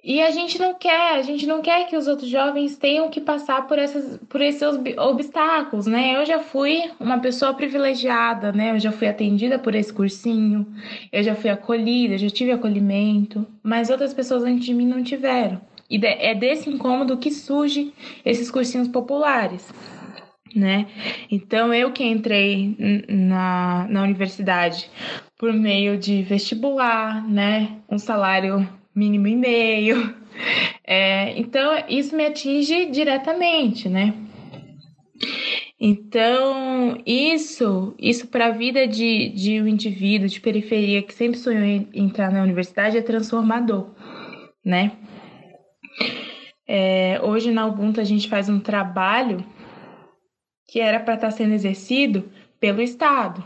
E 0.04 0.22
a 0.22 0.32
gente 0.32 0.58
não 0.58 0.74
quer, 0.74 1.16
a 1.16 1.22
gente 1.22 1.46
não 1.46 1.62
quer 1.62 1.86
que 1.88 1.98
os 1.98 2.08
outros 2.08 2.30
jovens 2.30 2.78
tenham 2.78 3.10
que 3.10 3.20
passar 3.20 3.68
por, 3.68 3.78
essas, 3.78 4.18
por 4.30 4.40
esses 4.40 4.62
obstáculos, 4.98 5.86
né? 5.86 6.16
Eu 6.16 6.26
já 6.26 6.40
fui 6.40 6.90
uma 6.98 7.20
pessoa 7.20 7.54
privilegiada, 7.54 8.54
né? 8.54 8.72
Eu 8.72 8.80
já 8.80 8.92
fui 8.92 9.08
atendida 9.08 9.60
por 9.60 9.76
esse 9.76 9.92
cursinho, 9.92 10.66
eu 11.12 11.22
já 11.22 11.36
fui 11.36 11.50
acolhida, 11.50 12.18
já 12.18 12.30
tive 12.30 12.52
acolhimento, 12.52 13.46
mas 13.62 13.90
outras 13.90 14.14
pessoas 14.14 14.44
antes 14.44 14.64
de 14.64 14.74
mim 14.74 14.88
não 14.88 15.04
tiveram. 15.04 15.60
E 15.90 16.00
é 16.06 16.36
desse 16.36 16.70
incômodo 16.70 17.18
que 17.18 17.32
surge 17.32 17.94
esses 18.26 18.52
cursinhos 18.52 18.88
populares. 18.88 19.74
Né? 20.56 20.88
Então, 21.30 21.74
eu 21.74 21.92
que 21.92 22.04
entrei 22.04 22.76
na, 23.08 23.88
na 23.90 24.04
universidade 24.04 24.90
por 25.38 25.54
meio 25.54 25.98
de 25.98 26.24
vestibular, 26.24 27.28
né? 27.28 27.78
Um 27.90 28.00
salário 28.00 28.68
mínimo 28.96 29.28
e 29.28 29.36
meio. 29.36 30.16
É, 30.90 31.38
então, 31.38 31.84
isso 31.90 32.16
me 32.16 32.28
atinge 32.28 32.86
diretamente, 32.86 33.90
né? 33.90 34.14
Então, 35.80 37.02
isso, 37.06 37.94
isso 38.00 38.28
para 38.28 38.48
a 38.48 38.52
vida 38.52 38.88
de, 38.88 39.30
de 39.30 39.62
um 39.62 39.68
indivíduo 39.68 40.28
de 40.28 40.40
periferia 40.40 41.04
que 41.04 41.14
sempre 41.14 41.38
sonhou 41.38 41.64
em 41.64 41.90
entrar 41.94 42.32
na 42.32 42.42
universidade 42.42 42.98
é 42.98 43.02
transformador, 43.02 43.94
né? 44.64 44.94
É, 46.68 47.20
hoje 47.24 47.52
na 47.52 47.66
Ubuntu 47.66 48.02
a 48.02 48.04
gente 48.04 48.28
faz 48.28 48.50
um 48.50 48.60
trabalho 48.60 49.46
que 50.68 50.80
era 50.80 51.00
para 51.00 51.16
estar 51.16 51.28
tá 51.28 51.32
sendo 51.32 51.54
exercido 51.54 52.30
pelo 52.60 52.82
Estado, 52.82 53.44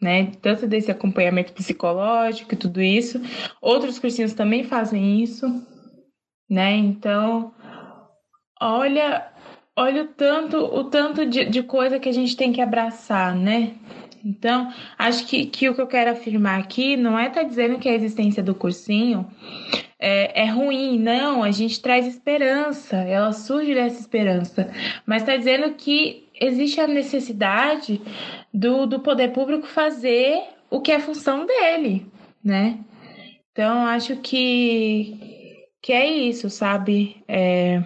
né? 0.00 0.32
Tanto 0.40 0.66
desse 0.66 0.90
acompanhamento 0.90 1.52
psicológico 1.52 2.54
e 2.54 2.56
tudo 2.56 2.80
isso. 2.80 3.20
Outros 3.60 3.98
cursinhos 3.98 4.32
também 4.32 4.62
fazem 4.62 5.20
isso, 5.22 5.46
né? 6.48 6.76
Então, 6.76 7.52
olha, 8.60 9.26
olha 9.76 10.02
o 10.02 10.08
tanto, 10.08 10.56
o 10.58 10.84
tanto 10.84 11.26
de, 11.26 11.46
de 11.46 11.62
coisa 11.62 11.98
que 11.98 12.08
a 12.08 12.12
gente 12.12 12.36
tem 12.36 12.52
que 12.52 12.60
abraçar, 12.60 13.34
né? 13.34 13.74
Então, 14.24 14.72
acho 14.96 15.26
que, 15.26 15.46
que 15.46 15.68
o 15.68 15.74
que 15.74 15.80
eu 15.80 15.86
quero 15.86 16.12
afirmar 16.12 16.60
aqui 16.60 16.96
não 16.96 17.18
é 17.18 17.26
estar 17.26 17.40
tá 17.40 17.46
dizendo 17.46 17.78
que 17.78 17.88
a 17.88 17.94
existência 17.94 18.40
do 18.40 18.54
cursinho 18.54 19.28
é, 20.02 20.42
é 20.42 20.46
ruim. 20.46 20.98
Não, 20.98 21.44
a 21.44 21.52
gente 21.52 21.80
traz 21.80 22.06
esperança, 22.06 22.96
ela 22.96 23.32
surge 23.32 23.72
dessa 23.72 24.00
esperança. 24.00 24.68
Mas 25.06 25.22
está 25.22 25.36
dizendo 25.36 25.72
que 25.74 26.28
existe 26.40 26.80
a 26.80 26.88
necessidade 26.88 28.02
do, 28.52 28.84
do 28.84 28.98
poder 28.98 29.32
público 29.32 29.66
fazer 29.66 30.42
o 30.68 30.80
que 30.80 30.90
é 30.90 30.98
função 30.98 31.46
dele, 31.46 32.04
né? 32.42 32.80
Então, 33.52 33.86
acho 33.86 34.16
que, 34.16 35.68
que 35.80 35.92
é 35.92 36.06
isso, 36.06 36.50
sabe? 36.50 37.22
É, 37.28 37.84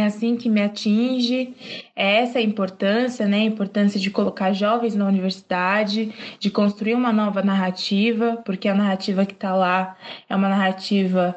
é 0.00 0.06
assim 0.06 0.36
que 0.36 0.48
me 0.48 0.62
atinge, 0.62 1.54
é 1.94 2.22
essa 2.22 2.40
importância, 2.40 3.26
né? 3.26 3.38
A 3.38 3.44
importância 3.44 3.98
de 3.98 4.10
colocar 4.10 4.52
jovens 4.52 4.94
na 4.94 5.06
universidade, 5.06 6.12
de 6.38 6.50
construir 6.50 6.94
uma 6.94 7.12
nova 7.12 7.42
narrativa, 7.42 8.36
porque 8.44 8.68
a 8.68 8.74
narrativa 8.74 9.26
que 9.26 9.34
está 9.34 9.54
lá 9.54 9.96
é 10.28 10.36
uma 10.36 10.48
narrativa 10.48 11.36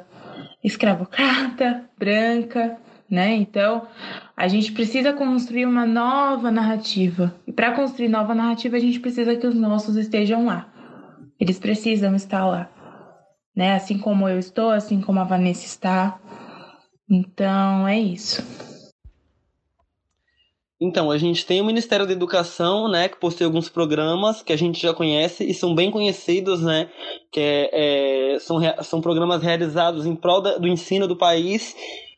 escravocrata, 0.63 1.83
branca, 1.97 2.77
né? 3.09 3.35
Então, 3.35 3.87
a 4.35 4.47
gente 4.47 4.71
precisa 4.71 5.13
construir 5.13 5.65
uma 5.65 5.85
nova 5.85 6.51
narrativa. 6.51 7.33
E 7.45 7.51
para 7.51 7.71
construir 7.73 8.09
nova 8.09 8.33
narrativa, 8.33 8.75
a 8.75 8.79
gente 8.79 8.99
precisa 8.99 9.35
que 9.35 9.47
os 9.47 9.55
nossos 9.55 9.95
estejam 9.95 10.45
lá. 10.45 10.67
Eles 11.39 11.59
precisam 11.59 12.15
estar 12.15 12.45
lá, 12.45 12.69
né? 13.55 13.75
Assim 13.75 13.97
como 13.97 14.27
eu 14.27 14.39
estou, 14.39 14.69
assim 14.71 15.01
como 15.01 15.19
a 15.19 15.23
Vanessa 15.23 15.65
está, 15.65 16.19
então 17.09 17.87
é 17.87 17.99
isso. 17.99 18.43
Então, 20.79 21.09
a 21.09 21.17
gente 21.17 21.45
tem 21.45 21.61
o 21.61 21.65
Ministério 21.65 22.05
da 22.05 22.11
Educação, 22.11 22.89
né, 22.89 23.07
que 23.07 23.17
possui 23.17 23.45
alguns 23.45 23.69
programas 23.69 24.41
que 24.41 24.51
a 24.51 24.57
gente 24.57 24.81
já 24.81 24.93
conhece 24.93 25.43
e 25.43 25.53
são 25.53 25.73
bem 25.73 25.89
conhecidos, 25.89 26.61
né, 26.61 26.89
que 27.31 27.39
é, 27.39 28.33
é, 28.33 28.39
são, 28.39 28.59
são 28.83 28.99
programas 28.99 29.41
realizados 29.41 30.05
em 30.05 30.15
prol 30.15 30.41
da, 30.41 30.57
do 30.57 30.67
ensino 30.67 31.07
do 31.07 31.15
país 31.15 31.73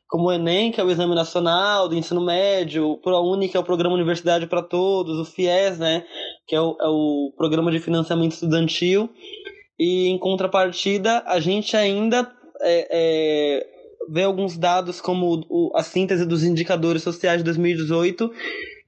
como 0.07 0.29
o 0.29 0.31
Enem, 0.31 0.71
que 0.71 0.79
é 0.79 0.83
o 0.83 0.89
Exame 0.89 1.13
Nacional 1.13 1.89
do 1.89 1.95
Ensino 1.95 2.21
Médio, 2.21 2.91
o 2.91 2.97
ProUni, 2.97 3.49
que 3.49 3.57
é 3.57 3.59
o 3.59 3.63
Programa 3.63 3.93
Universidade 3.93 4.47
para 4.47 4.63
Todos, 4.63 5.19
o 5.19 5.25
FIES, 5.25 5.77
né, 5.77 6.05
que 6.47 6.55
é 6.55 6.61
o, 6.61 6.77
é 6.79 6.87
o 6.87 7.33
Programa 7.35 7.69
de 7.71 7.79
Financiamento 7.79 8.31
Estudantil, 8.31 9.09
e 9.77 10.07
em 10.07 10.17
contrapartida, 10.17 11.23
a 11.27 11.39
gente 11.39 11.75
ainda 11.75 12.31
é, 12.61 13.67
vê 14.09 14.23
alguns 14.23 14.57
dados 14.57 15.01
como 15.01 15.45
o, 15.49 15.71
a 15.75 15.83
síntese 15.83 16.25
dos 16.25 16.43
indicadores 16.43 17.03
sociais 17.03 17.39
de 17.39 17.45
2018, 17.45 18.31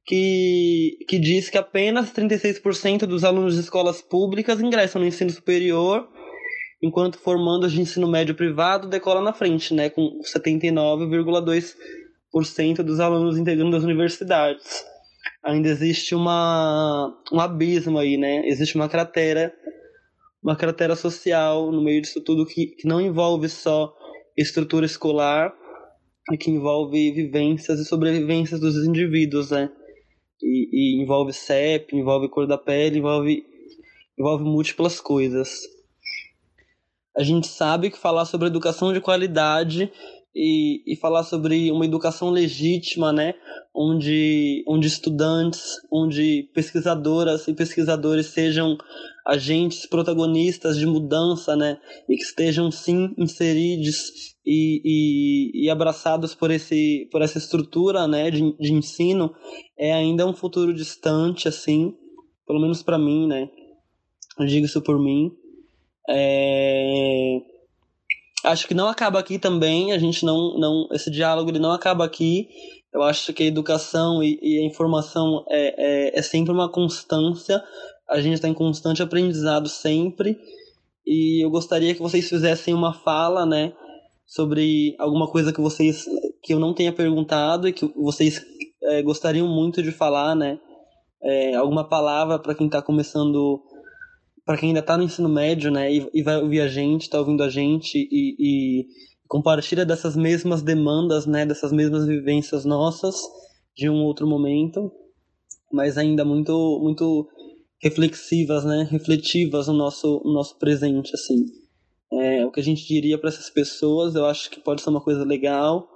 que, 0.06 0.98
que 1.08 1.20
diz 1.20 1.50
que 1.50 1.58
apenas 1.58 2.12
36% 2.12 3.06
dos 3.06 3.24
alunos 3.24 3.56
de 3.56 3.62
escolas 3.62 4.02
públicas 4.02 4.60
ingressam 4.60 5.02
no 5.02 5.08
ensino 5.08 5.30
superior 5.30 6.08
enquanto 6.82 7.20
formandos 7.20 7.74
de 7.74 7.82
ensino 7.82 8.10
médio 8.10 8.34
privado 8.34 8.88
decola 8.88 9.22
na 9.22 9.34
frente, 9.34 9.74
né, 9.74 9.90
com 9.90 10.22
79,2% 10.24 12.84
dos 12.84 13.00
alunos 13.00 13.38
integrando 13.38 13.76
as 13.76 13.84
universidades. 13.84 14.86
Ainda 15.44 15.70
existe 15.70 16.16
uma, 16.16 17.14
um 17.32 17.40
abismo 17.40 17.98
aí, 17.98 18.18
né? 18.18 18.46
Existe 18.46 18.76
uma 18.76 18.90
cratera, 18.90 19.54
uma 20.44 20.56
cratera 20.56 20.96
social 20.96 21.72
no 21.72 21.82
meio 21.82 22.02
disso 22.02 22.22
tudo 22.22 22.46
que, 22.46 22.68
que 22.68 22.88
não 22.88 23.00
envolve 23.00 23.48
só 23.48 23.94
estrutura 24.42 24.86
escolar, 24.86 25.54
e 26.32 26.38
que 26.38 26.52
envolve 26.52 27.12
vivências 27.12 27.80
e 27.80 27.86
sobrevivências 27.86 28.60
dos 28.60 28.76
indivíduos, 28.86 29.52
né? 29.52 29.70
E, 30.42 30.70
e 31.00 31.04
envolve 31.04 31.34
CEP, 31.34 31.96
envolve 31.96 32.30
cor 32.30 32.48
da 32.48 32.58
pele, 32.58 33.00
envolve, 33.00 33.44
envolve 34.18 34.44
múltiplas 34.44 35.02
coisas 35.02 35.62
a 37.20 37.24
gente 37.24 37.48
sabe 37.48 37.90
que 37.90 37.98
falar 37.98 38.24
sobre 38.24 38.48
educação 38.48 38.94
de 38.94 39.02
qualidade 39.02 39.92
e, 40.36 40.84
e 40.86 40.96
falar 40.96 41.24
sobre 41.24 41.72
uma 41.72 41.86
educação 41.86 42.30
legítima, 42.30 43.12
né, 43.12 43.34
onde, 43.74 44.64
onde 44.68 44.88
estudantes, 44.88 45.78
onde 45.92 46.50
pesquisadoras 46.54 47.48
e 47.48 47.54
pesquisadores 47.54 48.28
sejam 48.28 48.78
agentes 49.26 49.86
protagonistas 49.86 50.78
de 50.78 50.86
mudança, 50.86 51.56
né, 51.56 51.80
e 52.08 52.16
que 52.16 52.24
estejam 52.24 52.72
sim 52.72 53.14
inseridos 53.18 54.36
e, 54.46 54.82
e, 54.84 55.66
e, 55.66 55.70
abraçados 55.70 56.34
por, 56.36 56.52
esse, 56.52 57.08
por 57.12 57.22
essa 57.22 57.38
estrutura, 57.38 58.08
né, 58.08 58.30
de, 58.30 58.56
de 58.58 58.74
ensino, 58.74 59.34
é 59.78 59.94
ainda 59.94 60.28
um 60.28 60.34
futuro 60.34 60.74
distante, 60.74 61.48
assim, 61.48 61.94
pelo 62.46 62.60
menos 62.60 62.84
para 62.84 62.98
mim, 62.98 63.28
né, 63.28 63.50
eu 64.40 64.46
digo 64.46 64.66
isso 64.66 64.82
por 64.82 65.00
mim, 65.00 65.32
é... 66.10 67.59
Acho 68.44 68.68
que 68.68 68.74
não 68.74 68.88
acaba 68.88 69.20
aqui 69.20 69.38
também, 69.38 69.92
a 69.92 69.98
gente 69.98 70.26
não, 70.26 70.58
não 70.58 70.88
esse 70.92 71.12
diálogo 71.12 71.50
ele 71.50 71.60
não 71.60 71.72
acaba 71.72 72.06
aqui. 72.06 72.48
Eu 72.94 73.04
acho 73.04 73.34
que 73.34 73.44
a 73.44 73.46
educação 73.46 74.24
e, 74.24 74.40
e 74.42 74.60
a 74.60 74.66
informação 74.66 75.44
é, 75.50 75.76
é, 75.78 76.20
é, 76.20 76.22
sempre 76.22 76.52
uma 76.52 76.70
constância, 76.72 77.62
a 78.08 78.20
gente 78.20 78.36
está 78.36 78.48
em 78.48 78.54
constante 78.54 79.04
aprendizado 79.04 79.68
sempre. 79.68 80.38
E 81.06 81.44
eu 81.44 81.50
gostaria 81.50 81.94
que 81.94 82.02
vocês 82.02 82.28
fizessem 82.30 82.74
uma 82.74 82.94
fala, 82.94 83.46
né, 83.46 83.74
sobre 84.26 84.96
alguma 85.00 85.28
coisa 85.28 85.52
que 85.52 85.60
vocês 85.60 86.06
que 86.42 86.54
eu 86.54 86.60
não 86.60 86.74
tenha 86.74 86.94
perguntado 86.94 87.68
e 87.68 87.74
que 87.74 87.86
vocês 87.96 88.42
é, 88.84 89.02
gostariam 89.02 89.48
muito 89.48 89.84
de 89.84 89.92
falar, 89.92 90.36
né? 90.36 90.60
É, 91.22 91.56
alguma 91.56 91.84
palavra 91.84 92.40
para 92.40 92.56
quem 92.56 92.68
está 92.68 92.82
começando 92.82 93.62
para 94.50 94.58
quem 94.58 94.70
ainda 94.70 94.80
está 94.80 94.98
no 94.98 95.04
ensino 95.04 95.30
médio, 95.30 95.70
né, 95.70 95.94
e, 95.94 96.10
e, 96.12 96.24
vai 96.24 96.42
ouvir 96.42 96.60
a 96.62 96.68
gente, 96.68 97.04
está 97.04 97.20
ouvindo 97.20 97.44
a 97.44 97.50
gente 97.50 98.00
e, 98.00 98.36
e, 98.40 98.88
compartilha 99.28 99.86
dessas 99.86 100.16
mesmas 100.16 100.64
demandas, 100.64 101.28
né, 101.28 101.46
dessas 101.46 101.72
mesmas 101.72 102.08
vivências 102.08 102.66
nossas 102.66 103.16
de 103.78 103.88
um 103.88 104.04
outro 104.04 104.26
momento, 104.26 104.92
mas 105.72 106.00
ainda 106.00 106.26
muito 106.26 106.80
muito 106.82 107.30
reflexivas, 107.80 108.66
né, 108.66 108.88
refletivas 108.90 109.68
no 109.68 109.76
nosso 109.76 110.20
no 110.26 110.34
nosso 110.34 110.58
presente, 110.58 111.14
assim. 111.14 111.46
É, 112.12 112.44
o 112.44 112.52
que 112.52 112.60
a 112.60 112.64
gente 112.64 112.88
diria 112.88 113.20
para 113.20 113.30
essas 113.30 113.52
pessoas, 113.52 114.16
eu 114.16 114.26
acho 114.26 114.50
que 114.50 114.60
pode 114.60 114.82
ser 114.82 114.90
uma 114.90 115.00
coisa 115.04 115.24
legal. 115.24 115.88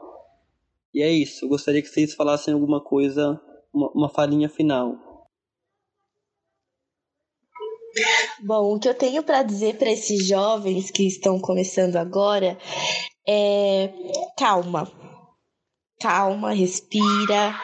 E 0.93 1.01
é 1.01 1.11
isso. 1.11 1.45
Eu 1.45 1.49
gostaria 1.49 1.81
que 1.81 1.89
vocês 1.89 2.13
falassem 2.13 2.53
alguma 2.53 2.79
coisa, 2.79 3.41
uma, 3.73 3.89
uma 3.95 4.09
falinha 4.09 4.47
final. 4.47 4.95
Bom, 8.41 8.75
o 8.75 8.79
que 8.79 8.89
eu 8.89 8.93
tenho 8.93 9.23
para 9.23 9.43
dizer 9.43 9.77
para 9.77 9.91
esses 9.91 10.27
jovens 10.27 10.89
que 10.91 11.05
estão 11.07 11.39
começando 11.39 11.95
agora 11.95 12.57
é 13.27 13.89
calma. 14.37 14.91
Calma, 15.99 16.53
respira. 16.53 17.55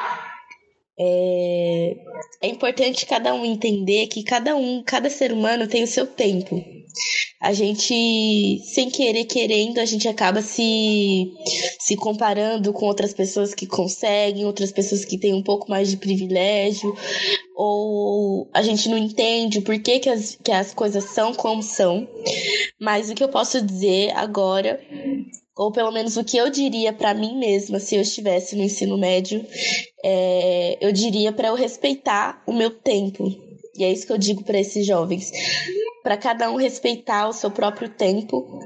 É, 0.98 1.96
é 2.42 2.48
importante 2.48 3.06
cada 3.06 3.34
um 3.34 3.46
entender 3.46 4.08
que 4.08 4.24
cada 4.24 4.56
um, 4.56 4.84
cada 4.84 5.10
ser 5.10 5.32
humano 5.32 5.68
tem 5.68 5.84
o 5.84 5.88
seu 5.88 6.06
tempo 6.06 6.79
a 7.42 7.54
gente, 7.54 8.62
sem 8.66 8.90
querer, 8.90 9.24
querendo, 9.26 9.80
a 9.80 9.86
gente 9.86 10.08
acaba 10.08 10.42
se, 10.42 11.32
se 11.80 11.96
comparando 11.96 12.74
com 12.74 12.86
outras 12.86 13.14
pessoas 13.14 13.54
que 13.54 13.66
conseguem, 13.66 14.46
outras 14.46 14.72
pessoas 14.72 15.06
que 15.06 15.18
têm 15.18 15.34
um 15.34 15.44
pouco 15.44 15.70
mais 15.70 15.90
de 15.90 15.98
privilégio, 15.98 16.94
ou 17.56 18.50
a 18.54 18.62
gente 18.62 18.90
não 18.90 18.98
entende 18.98 19.60
o 19.60 19.62
porquê 19.62 20.00
que 20.00 20.10
as, 20.10 20.38
que 20.44 20.52
as 20.52 20.74
coisas 20.74 21.06
são 21.06 21.34
como 21.34 21.64
são. 21.64 22.08
Mas 22.80 23.10
o 23.10 23.16
que 23.16 23.24
eu 23.24 23.30
posso 23.30 23.62
dizer 23.62 24.12
agora 24.16 24.80
ou 25.56 25.74
pelo 25.74 25.92
menos 25.92 26.16
o 26.16 26.24
que 26.24 26.38
eu 26.38 26.50
diria 26.50 26.94
para 26.94 27.14
mim 27.14 27.38
mesma 27.38 27.82
se 27.82 27.94
eu 27.94 28.02
estivesse 28.02 28.56
no 28.56 28.64
ensino 28.64 28.98
médio, 28.98 29.46
é, 30.02 30.78
eu 30.80 30.90
diria 30.94 31.34
para 31.34 31.50
eu 31.50 31.56
respeitar 31.56 32.42
o 32.48 32.54
meu 32.54 32.70
tempo. 32.72 33.30
E 33.76 33.84
é 33.84 33.92
isso 33.92 34.08
que 34.08 34.14
eu 34.14 34.18
digo 34.18 34.42
para 34.42 34.58
esses 34.58 34.86
jovens 34.86 35.30
para 36.10 36.18
cada 36.18 36.50
um 36.50 36.56
respeitar 36.56 37.30
o 37.30 37.34
seu 37.34 37.52
próprio 37.52 37.88
tempo 37.88 38.60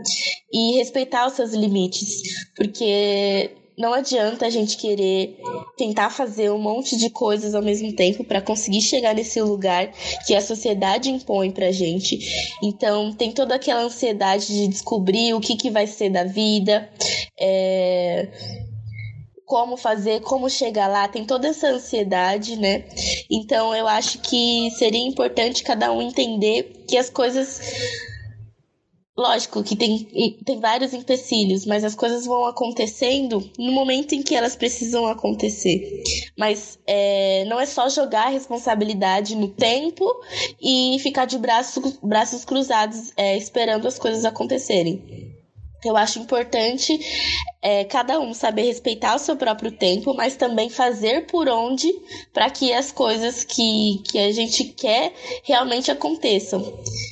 e 0.49 0.77
respeitar 0.77 1.27
os 1.27 1.33
seus 1.33 1.51
limites, 1.51 2.21
porque 2.55 3.51
não 3.77 3.93
adianta 3.93 4.45
a 4.45 4.49
gente 4.49 4.77
querer 4.77 5.37
tentar 5.75 6.09
fazer 6.09 6.49
um 6.53 6.57
monte 6.57 6.95
de 6.95 7.09
coisas 7.09 7.53
ao 7.53 7.61
mesmo 7.61 7.93
tempo 7.93 8.23
para 8.23 8.39
conseguir 8.39 8.79
chegar 8.79 9.13
nesse 9.13 9.41
lugar 9.41 9.91
que 10.25 10.33
a 10.33 10.39
sociedade 10.39 11.09
impõe 11.09 11.51
pra 11.51 11.69
gente. 11.69 12.17
Então, 12.63 13.11
tem 13.11 13.33
toda 13.33 13.55
aquela 13.55 13.81
ansiedade 13.81 14.47
de 14.47 14.69
descobrir 14.69 15.33
o 15.33 15.41
que, 15.41 15.57
que 15.57 15.69
vai 15.69 15.85
ser 15.85 16.11
da 16.11 16.23
vida. 16.23 16.89
É 17.37 18.63
como 19.53 19.77
fazer, 19.77 20.21
como 20.21 20.49
chegar 20.49 20.87
lá, 20.87 21.07
tem 21.07 21.25
toda 21.25 21.47
essa 21.47 21.67
ansiedade, 21.67 22.55
né? 22.55 22.85
Então 23.29 23.75
eu 23.75 23.87
acho 23.87 24.17
que 24.17 24.71
seria 24.71 25.07
importante 25.07 25.61
cada 25.61 25.91
um 25.91 26.01
entender 26.01 26.83
que 26.87 26.97
as 26.97 27.07
coisas. 27.07 27.61
Lógico 29.15 29.63
que 29.63 29.75
tem, 29.75 30.07
tem 30.43 30.59
vários 30.59 30.91
empecilhos, 30.91 31.67
mas 31.67 31.83
as 31.83 31.93
coisas 31.93 32.25
vão 32.25 32.45
acontecendo 32.45 33.47
no 33.59 33.71
momento 33.71 34.15
em 34.15 34.23
que 34.23 34.33
elas 34.33 34.55
precisam 34.55 35.05
acontecer. 35.05 36.01
Mas 36.35 36.79
é, 36.87 37.45
não 37.45 37.59
é 37.59 37.67
só 37.67 37.87
jogar 37.89 38.25
a 38.25 38.31
responsabilidade 38.31 39.35
no 39.35 39.49
tempo 39.49 40.03
e 40.59 40.97
ficar 40.97 41.25
de 41.25 41.37
braços, 41.37 41.99
braços 42.01 42.43
cruzados 42.43 43.13
é, 43.15 43.37
esperando 43.37 43.87
as 43.87 43.99
coisas 43.99 44.25
acontecerem. 44.25 45.22
Eu 45.85 45.97
acho 45.97 46.19
importante 46.19 46.99
é, 47.61 47.85
cada 47.85 48.19
um 48.19 48.33
saber 48.33 48.63
respeitar 48.63 49.15
o 49.15 49.19
seu 49.19 49.35
próprio 49.37 49.71
tempo, 49.71 50.13
mas 50.13 50.35
também 50.35 50.69
fazer 50.69 51.25
por 51.27 51.47
onde 51.47 51.87
para 52.33 52.49
que 52.49 52.73
as 52.73 52.91
coisas 52.91 53.43
que, 53.43 54.01
que 54.03 54.19
a 54.19 54.31
gente 54.31 54.65
quer 54.65 55.13
realmente 55.43 55.89
aconteçam. 55.89 56.61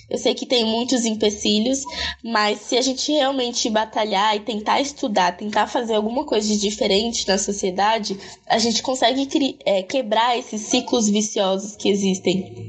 Eu 0.09 0.17
sei 0.17 0.33
que 0.33 0.45
tem 0.45 0.65
muitos 0.65 1.05
empecilhos, 1.05 1.83
mas 2.21 2.59
se 2.59 2.77
a 2.77 2.81
gente 2.81 3.11
realmente 3.13 3.69
batalhar 3.69 4.35
e 4.35 4.41
tentar 4.41 4.81
estudar, 4.81 5.37
tentar 5.37 5.67
fazer 5.67 5.95
alguma 5.95 6.25
coisa 6.25 6.47
de 6.47 6.59
diferente 6.59 7.25
na 7.27 7.37
sociedade, 7.37 8.19
a 8.45 8.57
gente 8.57 8.83
consegue 8.83 9.57
é, 9.65 9.83
quebrar 9.83 10.37
esses 10.37 10.61
ciclos 10.61 11.09
viciosos 11.09 11.77
que 11.77 11.89
existem. 11.89 12.67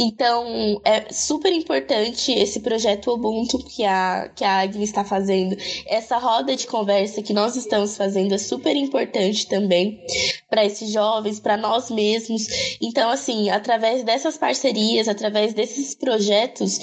Então, 0.00 0.80
é 0.84 1.12
super 1.12 1.52
importante 1.52 2.30
esse 2.30 2.60
projeto 2.60 3.10
Ubuntu 3.10 3.58
que 3.58 3.84
a, 3.84 4.30
que 4.34 4.44
a 4.44 4.60
Agnes 4.60 4.90
está 4.90 5.04
fazendo. 5.04 5.56
Essa 5.86 6.18
roda 6.18 6.54
de 6.54 6.68
conversa 6.68 7.20
que 7.20 7.32
nós 7.32 7.56
estamos 7.56 7.96
fazendo 7.96 8.32
é 8.32 8.38
super 8.38 8.76
importante 8.76 9.48
também 9.48 10.00
para 10.48 10.64
esses 10.64 10.92
jovens, 10.92 11.40
para 11.40 11.56
nós 11.56 11.90
mesmos. 11.90 12.46
Então, 12.80 13.10
assim, 13.10 13.50
através 13.50 14.04
dessas 14.04 14.38
parcerias, 14.38 15.08
através 15.08 15.52
desses 15.52 15.96
projetos, 15.96 16.78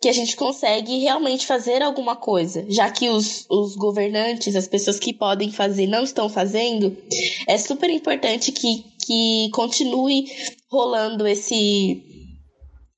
que 0.00 0.08
a 0.08 0.12
gente 0.12 0.36
consegue 0.36 0.98
realmente 0.98 1.46
fazer 1.46 1.82
alguma 1.82 2.14
coisa. 2.14 2.64
Já 2.68 2.88
que 2.88 3.08
os, 3.08 3.46
os 3.50 3.74
governantes, 3.74 4.54
as 4.54 4.68
pessoas 4.68 5.00
que 5.00 5.12
podem 5.12 5.50
fazer, 5.50 5.88
não 5.88 6.04
estão 6.04 6.28
fazendo, 6.28 6.96
é 7.48 7.58
super 7.58 7.90
importante 7.90 8.52
que, 8.52 8.84
que 9.04 9.50
continue 9.52 10.26
rolando 10.70 11.26
esse 11.26 12.19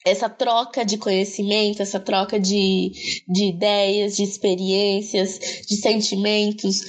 essa 0.04 0.28
troca 0.28 0.84
de 0.84 0.98
conhecimento, 0.98 1.82
essa 1.82 2.00
troca 2.00 2.38
de, 2.38 2.92
de 3.28 3.44
ideias, 3.44 4.16
de 4.16 4.22
experiências, 4.22 5.38
de 5.68 5.76
sentimentos, 5.76 6.82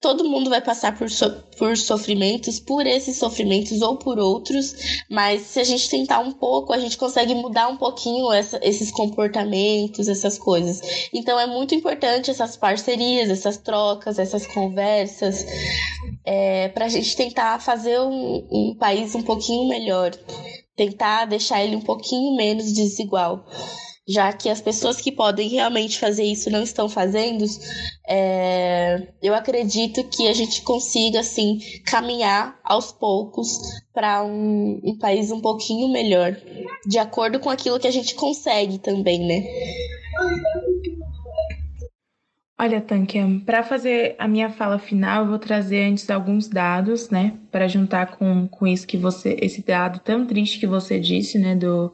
todo 0.00 0.28
mundo 0.28 0.48
vai 0.48 0.62
passar 0.62 0.96
por, 0.96 1.10
so 1.10 1.30
por 1.58 1.76
sofrimentos, 1.76 2.58
por 2.58 2.86
esses 2.86 3.18
sofrimentos 3.18 3.82
ou 3.82 3.96
por 3.96 4.18
outros, 4.18 4.74
mas 5.10 5.42
se 5.42 5.60
a 5.60 5.64
gente 5.64 5.90
tentar 5.90 6.20
um 6.20 6.32
pouco, 6.32 6.72
a 6.72 6.78
gente 6.78 6.96
consegue 6.96 7.34
mudar 7.34 7.68
um 7.68 7.76
pouquinho 7.76 8.32
essa, 8.32 8.58
esses 8.62 8.90
comportamentos, 8.90 10.08
essas 10.08 10.38
coisas. 10.38 10.80
Então 11.12 11.38
é 11.38 11.46
muito 11.46 11.74
importante 11.74 12.30
essas 12.30 12.56
parcerias, 12.56 13.28
essas 13.28 13.58
trocas, 13.58 14.18
essas 14.18 14.46
conversas, 14.46 15.44
é, 16.24 16.68
para 16.68 16.86
a 16.86 16.88
gente 16.88 17.14
tentar 17.14 17.60
fazer 17.60 18.00
um, 18.00 18.46
um 18.50 18.74
país 18.74 19.14
um 19.14 19.22
pouquinho 19.22 19.68
melhor, 19.68 20.12
tentar 20.80 21.26
deixar 21.26 21.62
ele 21.62 21.76
um 21.76 21.82
pouquinho 21.82 22.34
menos 22.34 22.72
desigual 22.72 23.44
já 24.10 24.32
que 24.32 24.48
as 24.48 24.60
pessoas 24.60 25.00
que 25.00 25.12
podem 25.12 25.48
realmente 25.48 25.96
fazer 25.96 26.24
isso 26.24 26.50
não 26.50 26.64
estão 26.64 26.88
fazendo, 26.88 27.44
é, 28.08 29.06
eu 29.22 29.32
acredito 29.32 30.02
que 30.04 30.26
a 30.26 30.32
gente 30.32 30.62
consiga, 30.62 31.20
assim, 31.20 31.60
caminhar 31.86 32.58
aos 32.64 32.90
poucos 32.90 33.60
para 33.94 34.24
um, 34.24 34.80
um 34.82 34.98
país 34.98 35.30
um 35.30 35.40
pouquinho 35.40 35.86
melhor, 35.92 36.36
de 36.84 36.98
acordo 36.98 37.38
com 37.38 37.50
aquilo 37.50 37.78
que 37.78 37.86
a 37.86 37.92
gente 37.92 38.16
consegue 38.16 38.78
também, 38.78 39.20
né? 39.20 39.44
Olha, 42.62 42.78
Tankia, 42.78 43.26
para 43.46 43.62
fazer 43.62 44.14
a 44.18 44.28
minha 44.28 44.50
fala 44.50 44.78
final, 44.78 45.22
eu 45.22 45.30
vou 45.30 45.38
trazer 45.38 45.82
antes 45.84 46.10
alguns 46.10 46.46
dados, 46.46 47.08
né, 47.08 47.32
para 47.50 47.66
juntar 47.66 48.18
com, 48.18 48.46
com 48.48 48.66
isso 48.66 48.86
que 48.86 48.98
você, 48.98 49.34
esse 49.40 49.64
dado 49.64 49.98
tão 50.00 50.26
triste 50.26 50.60
que 50.60 50.66
você 50.66 51.00
disse, 51.00 51.38
né, 51.38 51.56
do, 51.56 51.90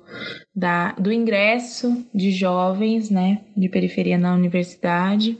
da, 0.52 0.90
do 0.94 1.12
ingresso 1.12 2.04
de 2.12 2.32
jovens, 2.32 3.10
né, 3.10 3.42
de 3.56 3.68
periferia 3.68 4.18
na 4.18 4.34
universidade. 4.34 5.38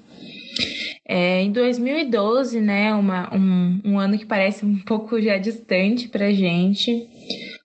É, 1.05 1.43
em 1.43 1.51
2012, 1.51 2.61
né, 2.61 2.95
uma, 2.95 3.29
um, 3.35 3.81
um 3.85 3.99
ano 3.99 4.17
que 4.17 4.25
parece 4.25 4.65
um 4.65 4.79
pouco 4.79 5.21
já 5.21 5.39
distante 5.39 6.07
para 6.07 6.33
gente, 6.33 7.05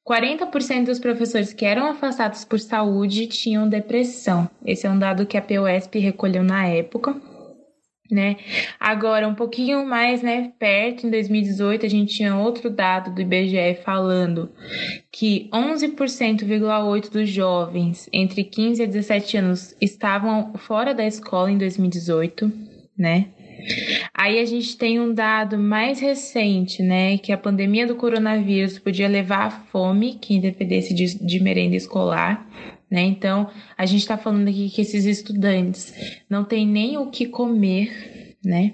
40% 0.03 0.85
dos 0.85 0.97
professores 0.97 1.53
que 1.53 1.63
eram 1.63 1.85
afastados 1.85 2.43
por 2.43 2.59
saúde 2.59 3.27
tinham 3.27 3.69
depressão. 3.69 4.49
Esse 4.65 4.87
é 4.87 4.89
um 4.89 4.97
dado 4.97 5.27
que 5.27 5.37
a 5.37 5.41
POSP 5.43 5.99
recolheu 5.99 6.41
na 6.41 6.65
época 6.65 7.29
né? 8.11 8.35
Agora, 8.79 9.27
um 9.27 9.33
pouquinho 9.33 9.85
mais, 9.85 10.21
né, 10.21 10.51
perto, 10.59 11.07
em 11.07 11.09
2018, 11.09 11.85
a 11.85 11.89
gente 11.89 12.13
tinha 12.13 12.35
outro 12.35 12.69
dado 12.69 13.15
do 13.15 13.21
IBGE 13.21 13.79
falando 13.83 14.51
que 15.11 15.49
11,8% 15.53 17.09
dos 17.09 17.29
jovens 17.29 18.09
entre 18.11 18.43
15 18.43 18.83
e 18.83 18.87
17 18.87 19.37
anos 19.37 19.75
estavam 19.79 20.53
fora 20.55 20.93
da 20.93 21.05
escola 21.05 21.49
em 21.49 21.57
2018, 21.57 22.51
né? 22.97 23.29
Aí 24.13 24.39
a 24.39 24.45
gente 24.45 24.77
tem 24.77 24.99
um 24.99 25.13
dado 25.13 25.57
mais 25.57 25.99
recente, 25.99 26.81
né, 26.81 27.17
que 27.17 27.31
a 27.31 27.37
pandemia 27.37 27.85
do 27.85 27.95
coronavírus 27.95 28.79
podia 28.79 29.07
levar 29.07 29.45
à 29.45 29.51
fome 29.51 30.17
quem 30.19 30.39
dependesse 30.39 30.93
de, 30.93 31.23
de 31.23 31.39
merenda 31.39 31.75
escolar, 31.75 32.47
né? 32.91 33.01
Então, 33.03 33.49
a 33.77 33.85
gente 33.85 34.01
está 34.01 34.17
falando 34.17 34.49
aqui 34.49 34.69
que 34.69 34.81
esses 34.81 35.05
estudantes 35.05 35.93
não 36.29 36.43
têm 36.43 36.67
nem 36.67 36.97
o 36.97 37.09
que 37.09 37.25
comer, 37.25 38.35
né? 38.43 38.73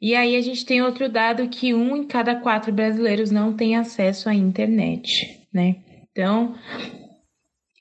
E 0.00 0.14
aí 0.14 0.36
a 0.36 0.40
gente 0.42 0.66
tem 0.66 0.82
outro 0.82 1.08
dado 1.08 1.48
que 1.48 1.72
um 1.72 1.96
em 1.96 2.04
cada 2.04 2.36
quatro 2.36 2.70
brasileiros 2.70 3.30
não 3.30 3.54
tem 3.54 3.74
acesso 3.74 4.28
à 4.28 4.34
internet, 4.34 5.40
né? 5.52 5.76
Então, 6.12 6.54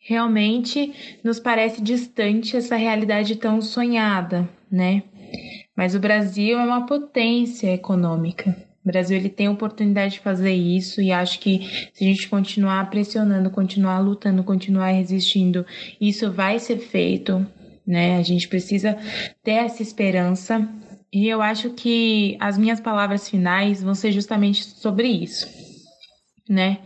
realmente 0.02 1.20
nos 1.22 1.40
parece 1.40 1.82
distante 1.82 2.56
essa 2.56 2.78
realidade 2.78 3.36
tão 3.36 3.62
sonhada, 3.62 4.48
né? 4.72 5.04
Mas 5.76 5.94
o 5.94 6.00
Brasil 6.00 6.58
é 6.58 6.64
uma 6.64 6.86
potência 6.86 7.74
econômica, 7.74 8.56
o 8.88 8.92
Brasil 8.92 9.18
ele 9.18 9.28
tem 9.28 9.48
a 9.48 9.52
oportunidade 9.52 10.14
de 10.14 10.20
fazer 10.22 10.54
isso 10.54 11.02
e 11.02 11.12
acho 11.12 11.40
que 11.40 11.90
se 11.94 12.06
a 12.06 12.08
gente 12.08 12.30
continuar 12.30 12.90
pressionando, 12.90 13.50
continuar 13.50 14.00
lutando, 14.00 14.46
continuar 14.46 14.92
resistindo, 14.92 15.66
isso 16.00 16.32
vai 16.32 16.58
ser 16.58 16.78
feito, 16.78 17.46
né? 17.86 18.18
A 18.18 18.22
gente 18.24 18.48
precisa 18.48 18.98
ter 19.44 19.52
essa 19.52 19.84
esperança 19.84 20.66
e 21.12 21.28
eu 21.28 21.42
acho 21.42 21.72
que 21.72 22.38
as 22.40 22.58
minhas 22.58 22.80
palavras 22.80 23.30
finais 23.30 23.84
vão 23.84 23.94
ser 23.94 24.14
justamente 24.14 24.64
sobre 24.64 25.10
isso, 25.10 25.46
né? 26.48 26.80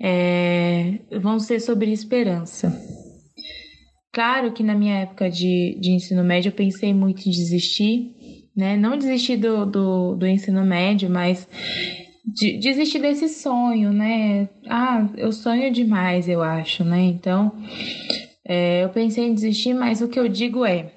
É, 0.00 0.98
vão 1.20 1.38
ser 1.38 1.60
sobre 1.60 1.92
esperança. 1.92 2.76
Claro 4.12 4.52
que 4.52 4.64
na 4.64 4.74
minha 4.74 5.02
época 5.02 5.30
de, 5.30 5.78
de 5.80 5.92
ensino 5.92 6.24
médio 6.24 6.48
eu 6.48 6.52
pensei 6.54 6.92
muito 6.92 7.28
em 7.28 7.30
desistir, 7.30 8.16
né? 8.58 8.76
Não 8.76 8.98
desistir 8.98 9.36
do, 9.36 9.64
do, 9.64 10.16
do 10.16 10.26
ensino 10.26 10.64
médio, 10.64 11.08
mas 11.08 11.48
de, 12.26 12.58
desistir 12.58 12.98
desse 12.98 13.28
sonho, 13.28 13.92
né? 13.92 14.48
Ah, 14.68 15.08
eu 15.16 15.30
sonho 15.30 15.72
demais, 15.72 16.28
eu 16.28 16.42
acho, 16.42 16.82
né? 16.82 17.02
Então, 17.02 17.52
é, 18.44 18.82
eu 18.82 18.88
pensei 18.88 19.28
em 19.28 19.32
desistir, 19.32 19.74
mas 19.74 20.02
o 20.02 20.08
que 20.08 20.18
eu 20.18 20.26
digo 20.26 20.66
é: 20.66 20.90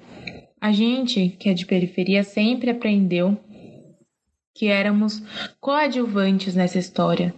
a 0.60 0.72
gente 0.72 1.36
que 1.38 1.48
é 1.48 1.54
de 1.54 1.64
periferia 1.64 2.24
sempre 2.24 2.68
aprendeu 2.68 3.38
que 4.52 4.66
éramos 4.66 5.22
coadjuvantes 5.60 6.56
nessa 6.56 6.80
história, 6.80 7.32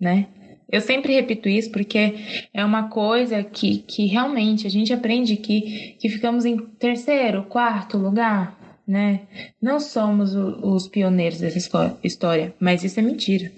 né? 0.00 0.26
Eu 0.68 0.80
sempre 0.80 1.14
repito 1.14 1.48
isso 1.48 1.70
porque 1.70 2.14
é 2.52 2.64
uma 2.64 2.88
coisa 2.88 3.44
que, 3.44 3.78
que 3.78 4.06
realmente 4.06 4.66
a 4.66 4.70
gente 4.70 4.92
aprende 4.92 5.36
que, 5.36 5.94
que 6.00 6.08
ficamos 6.08 6.44
em 6.44 6.56
terceiro, 6.56 7.44
quarto 7.44 7.96
lugar, 7.96 8.63
né? 8.86 9.22
Não 9.60 9.80
somos 9.80 10.34
o, 10.34 10.74
os 10.74 10.88
pioneiros 10.88 11.40
dessa 11.40 11.96
história, 12.02 12.54
mas 12.60 12.84
isso 12.84 13.00
é 13.00 13.02
mentira, 13.02 13.50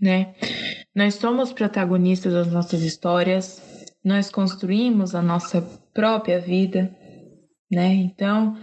né? 0.00 0.34
Nós 0.94 1.14
somos 1.14 1.52
protagonistas 1.52 2.32
das 2.32 2.52
nossas 2.52 2.82
histórias, 2.82 3.62
nós 4.04 4.30
construímos 4.30 5.14
a 5.14 5.22
nossa 5.22 5.62
própria 5.92 6.40
vida, 6.40 6.94
né? 7.70 7.92
Então, 7.94 8.56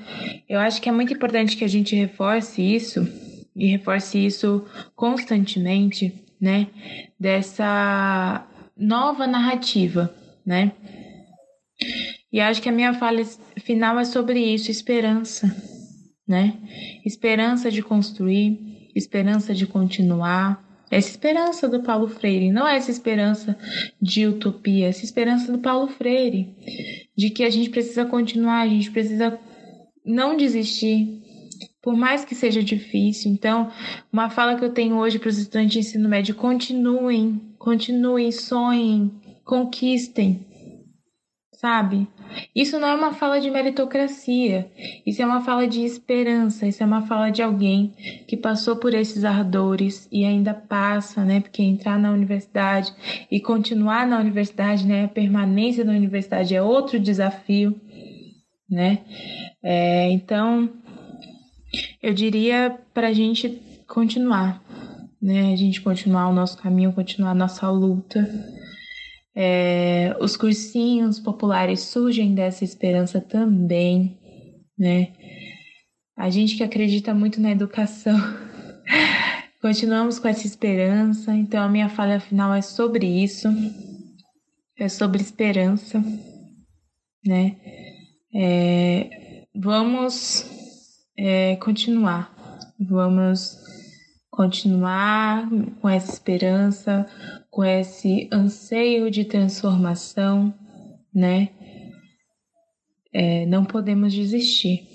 eu 0.47 0.59
acho 0.59 0.81
que 0.81 0.89
é 0.89 0.91
muito 0.91 1.13
importante 1.13 1.57
que 1.57 1.63
a 1.63 1.69
gente 1.69 1.95
reforce 1.95 2.61
isso 2.61 3.07
e 3.55 3.67
reforce 3.67 4.25
isso 4.25 4.65
constantemente, 4.95 6.13
né? 6.39 6.67
Dessa 7.19 8.47
nova 8.75 9.27
narrativa, 9.27 10.13
né? 10.45 10.71
E 12.31 12.39
acho 12.39 12.61
que 12.61 12.69
a 12.69 12.71
minha 12.71 12.93
fala 12.95 13.21
final 13.63 13.97
é 13.99 14.05
sobre 14.05 14.39
isso, 14.39 14.69
esperança, 14.69 15.55
né? 16.27 16.57
Esperança 17.05 17.71
de 17.71 17.81
construir, 17.81 18.89
esperança 18.95 19.53
de 19.53 19.65
continuar. 19.65 20.63
Essa 20.91 21.09
esperança 21.09 21.67
do 21.67 21.81
Paulo 21.81 22.07
Freire, 22.07 22.51
não 22.51 22.67
é 22.67 22.75
essa 22.75 22.91
esperança 22.91 23.57
de 24.01 24.27
utopia, 24.27 24.87
essa 24.87 25.03
esperança 25.03 25.51
do 25.51 25.57
Paulo 25.57 25.87
Freire, 25.87 26.55
de 27.17 27.29
que 27.29 27.43
a 27.43 27.49
gente 27.49 27.69
precisa 27.69 28.05
continuar, 28.05 28.61
a 28.61 28.67
gente 28.67 28.91
precisa 28.91 29.39
não 30.05 30.37
desistir, 30.37 31.23
por 31.81 31.95
mais 31.95 32.23
que 32.23 32.35
seja 32.35 32.61
difícil. 32.61 33.31
Então, 33.31 33.71
uma 34.11 34.29
fala 34.29 34.55
que 34.55 34.63
eu 34.63 34.71
tenho 34.71 34.97
hoje 34.97 35.17
para 35.17 35.29
os 35.29 35.37
estudantes 35.37 35.71
de 35.71 35.79
ensino 35.79 36.07
médio: 36.07 36.35
continuem, 36.35 37.41
continuem, 37.57 38.31
sonhem, 38.31 39.11
conquistem, 39.43 40.45
sabe? 41.63 42.09
Isso 42.53 42.77
não 42.77 42.89
é 42.89 42.93
uma 42.93 43.13
fala 43.13 43.39
de 43.39 43.49
meritocracia, 43.49 44.69
isso 45.05 45.21
é 45.21 45.25
uma 45.25 45.39
fala 45.39 45.65
de 45.65 45.79
esperança, 45.79 46.67
isso 46.67 46.83
é 46.83 46.85
uma 46.85 47.03
fala 47.03 47.29
de 47.29 47.41
alguém 47.41 47.93
que 48.27 48.35
passou 48.35 48.75
por 48.75 48.93
esses 48.93 49.23
ardores 49.23 50.05
e 50.11 50.25
ainda 50.25 50.53
passa, 50.53 51.23
né? 51.23 51.39
Porque 51.39 51.63
entrar 51.63 51.97
na 51.97 52.11
universidade 52.11 52.93
e 53.31 53.39
continuar 53.39 54.05
na 54.05 54.19
universidade, 54.19 54.85
né? 54.85 55.05
A 55.05 55.07
permanência 55.07 55.85
na 55.85 55.93
universidade 55.93 56.53
é 56.53 56.61
outro 56.61 56.99
desafio, 56.99 57.79
né? 58.69 58.99
É, 59.63 60.11
então, 60.11 60.69
eu 62.01 62.13
diria 62.13 62.77
para 62.93 63.07
a 63.07 63.13
gente 63.13 63.61
continuar, 63.87 64.61
né? 65.21 65.53
A 65.53 65.55
gente 65.55 65.79
continuar 65.79 66.27
o 66.27 66.33
nosso 66.33 66.57
caminho, 66.57 66.91
continuar 66.91 67.31
a 67.31 67.35
nossa 67.35 67.69
luta 67.69 68.29
é, 69.35 70.15
os 70.19 70.37
cursinhos 70.37 71.19
populares 71.19 71.81
surgem 71.81 72.35
dessa 72.35 72.63
esperança 72.63 73.19
também, 73.19 74.19
né? 74.77 75.13
A 76.15 76.29
gente 76.29 76.55
que 76.55 76.63
acredita 76.63 77.13
muito 77.13 77.41
na 77.41 77.51
educação, 77.51 78.15
continuamos 79.59 80.19
com 80.19 80.27
essa 80.27 80.45
esperança. 80.45 81.33
Então, 81.33 81.63
a 81.63 81.69
minha 81.69 81.89
fala 81.89 82.19
final 82.19 82.53
é 82.53 82.61
sobre 82.61 83.07
isso, 83.07 83.47
é 84.77 84.87
sobre 84.87 85.21
esperança, 85.21 86.03
né? 87.25 87.57
É, 88.35 89.45
vamos 89.55 90.45
é, 91.17 91.55
continuar, 91.55 92.33
vamos 92.79 93.57
continuar 94.29 95.47
com 95.79 95.89
essa 95.89 96.11
esperança, 96.11 97.07
com 97.53 97.63
esse 97.63 98.27
anseio 98.33 99.11
de 99.11 99.25
transformação, 99.25 100.51
né? 101.13 101.49
É, 103.13 103.45
não 103.45 103.63
podemos 103.63 104.11
desistir, 104.11 104.87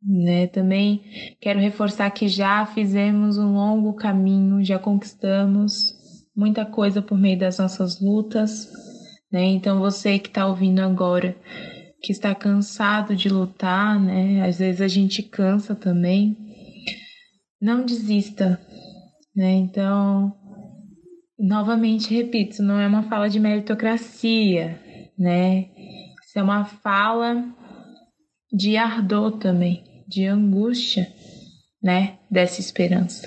Né? 0.00 0.46
Também 0.46 1.02
quero 1.40 1.58
reforçar 1.58 2.08
que 2.12 2.28
já 2.28 2.64
fizemos 2.66 3.36
um 3.36 3.54
longo 3.54 3.94
caminho, 3.94 4.64
já 4.64 4.78
conquistamos 4.78 5.92
muita 6.36 6.64
coisa 6.64 7.02
por 7.02 7.18
meio 7.18 7.38
das 7.38 7.58
nossas 7.58 8.00
lutas. 8.00 8.70
Né? 9.30 9.44
Então 9.46 9.80
você 9.80 10.20
que 10.20 10.28
está 10.28 10.46
ouvindo 10.46 10.80
agora, 10.80 11.36
que 12.00 12.12
está 12.12 12.32
cansado 12.32 13.16
de 13.16 13.28
lutar, 13.28 13.98
né? 14.00 14.46
Às 14.46 14.60
vezes 14.60 14.80
a 14.80 14.88
gente 14.88 15.20
cansa 15.20 15.74
também. 15.74 16.36
Não 17.60 17.84
desista, 17.84 18.60
né? 19.34 19.52
Então, 19.52 20.36
novamente 21.42 22.14
repito, 22.14 22.62
não 22.62 22.78
é 22.78 22.86
uma 22.86 23.02
fala 23.02 23.28
de 23.28 23.40
meritocracia, 23.40 24.80
né? 25.18 25.68
Isso 26.24 26.38
é 26.38 26.42
uma 26.42 26.64
fala 26.64 27.44
de 28.52 28.76
ardor 28.76 29.38
também, 29.38 29.82
de 30.06 30.24
angústia, 30.24 31.12
né? 31.82 32.18
Dessa 32.30 32.60
esperança. 32.60 33.26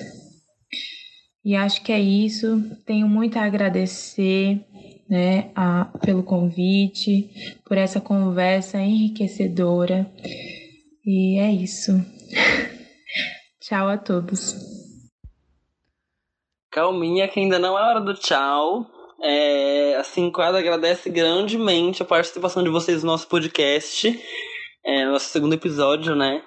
E 1.44 1.56
acho 1.56 1.84
que 1.84 1.92
é 1.92 2.00
isso. 2.00 2.64
Tenho 2.86 3.08
muito 3.08 3.38
a 3.38 3.44
agradecer 3.44 4.66
né, 5.08 5.52
a, 5.54 5.86
pelo 6.02 6.24
convite, 6.24 7.30
por 7.66 7.78
essa 7.78 8.00
conversa 8.00 8.80
enriquecedora. 8.80 10.10
E 11.06 11.38
é 11.38 11.52
isso. 11.52 11.92
tchau 13.62 13.90
a 13.90 13.98
todos. 13.98 14.85
Calminha, 16.76 17.26
que 17.30 17.40
ainda 17.40 17.58
não 17.58 17.80
é 17.80 17.82
hora 17.82 18.02
do 18.02 18.14
tchau. 18.14 18.86
É, 19.24 19.96
a 19.96 20.04
Cinquada 20.04 20.60
agradece 20.60 21.10
grandemente 21.10 22.02
a 22.02 22.06
participação 22.06 22.62
de 22.62 22.70
vocês 22.70 23.02
no 23.02 23.12
nosso 23.12 23.30
podcast, 23.30 24.22
é, 24.84 25.06
no 25.06 25.14
nosso 25.14 25.30
segundo 25.30 25.54
episódio, 25.54 26.14
né? 26.16 26.44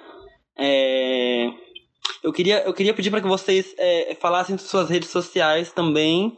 É, 0.58 1.48
eu, 2.22 2.30
queria, 2.30 2.62
eu 2.64 2.74
queria 2.74 2.92
pedir 2.92 3.10
para 3.10 3.22
que 3.22 3.26
vocês 3.26 3.74
é, 3.78 4.14
falassem 4.20 4.58
suas 4.58 4.90
redes 4.90 5.08
sociais 5.08 5.72
também 5.72 6.36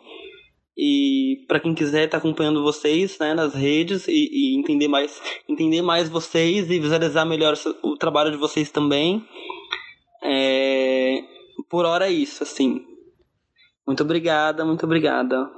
e 0.78 1.44
para 1.48 1.58
quem 1.58 1.74
quiser 1.74 2.04
estar 2.04 2.18
tá 2.20 2.24
acompanhando 2.24 2.62
vocês 2.62 3.18
né, 3.18 3.34
nas 3.34 3.54
redes 3.54 4.06
e, 4.06 4.12
e, 4.12 4.56
entender 4.56 4.86
mais 4.86 5.20
entender 5.48 5.82
mais 5.82 6.08
vocês 6.08 6.70
e 6.70 6.78
visualizar 6.78 7.26
melhor 7.26 7.54
o 7.82 7.96
trabalho 7.96 8.30
de 8.30 8.36
vocês 8.36 8.70
também 8.70 9.26
é, 10.22 11.24
por 11.68 11.84
hora 11.84 12.06
é 12.06 12.12
isso 12.12 12.44
assim 12.44 12.89
muito 13.90 14.04
obrigada 14.04 14.64
muito 14.64 14.86
obrigada 14.86 15.50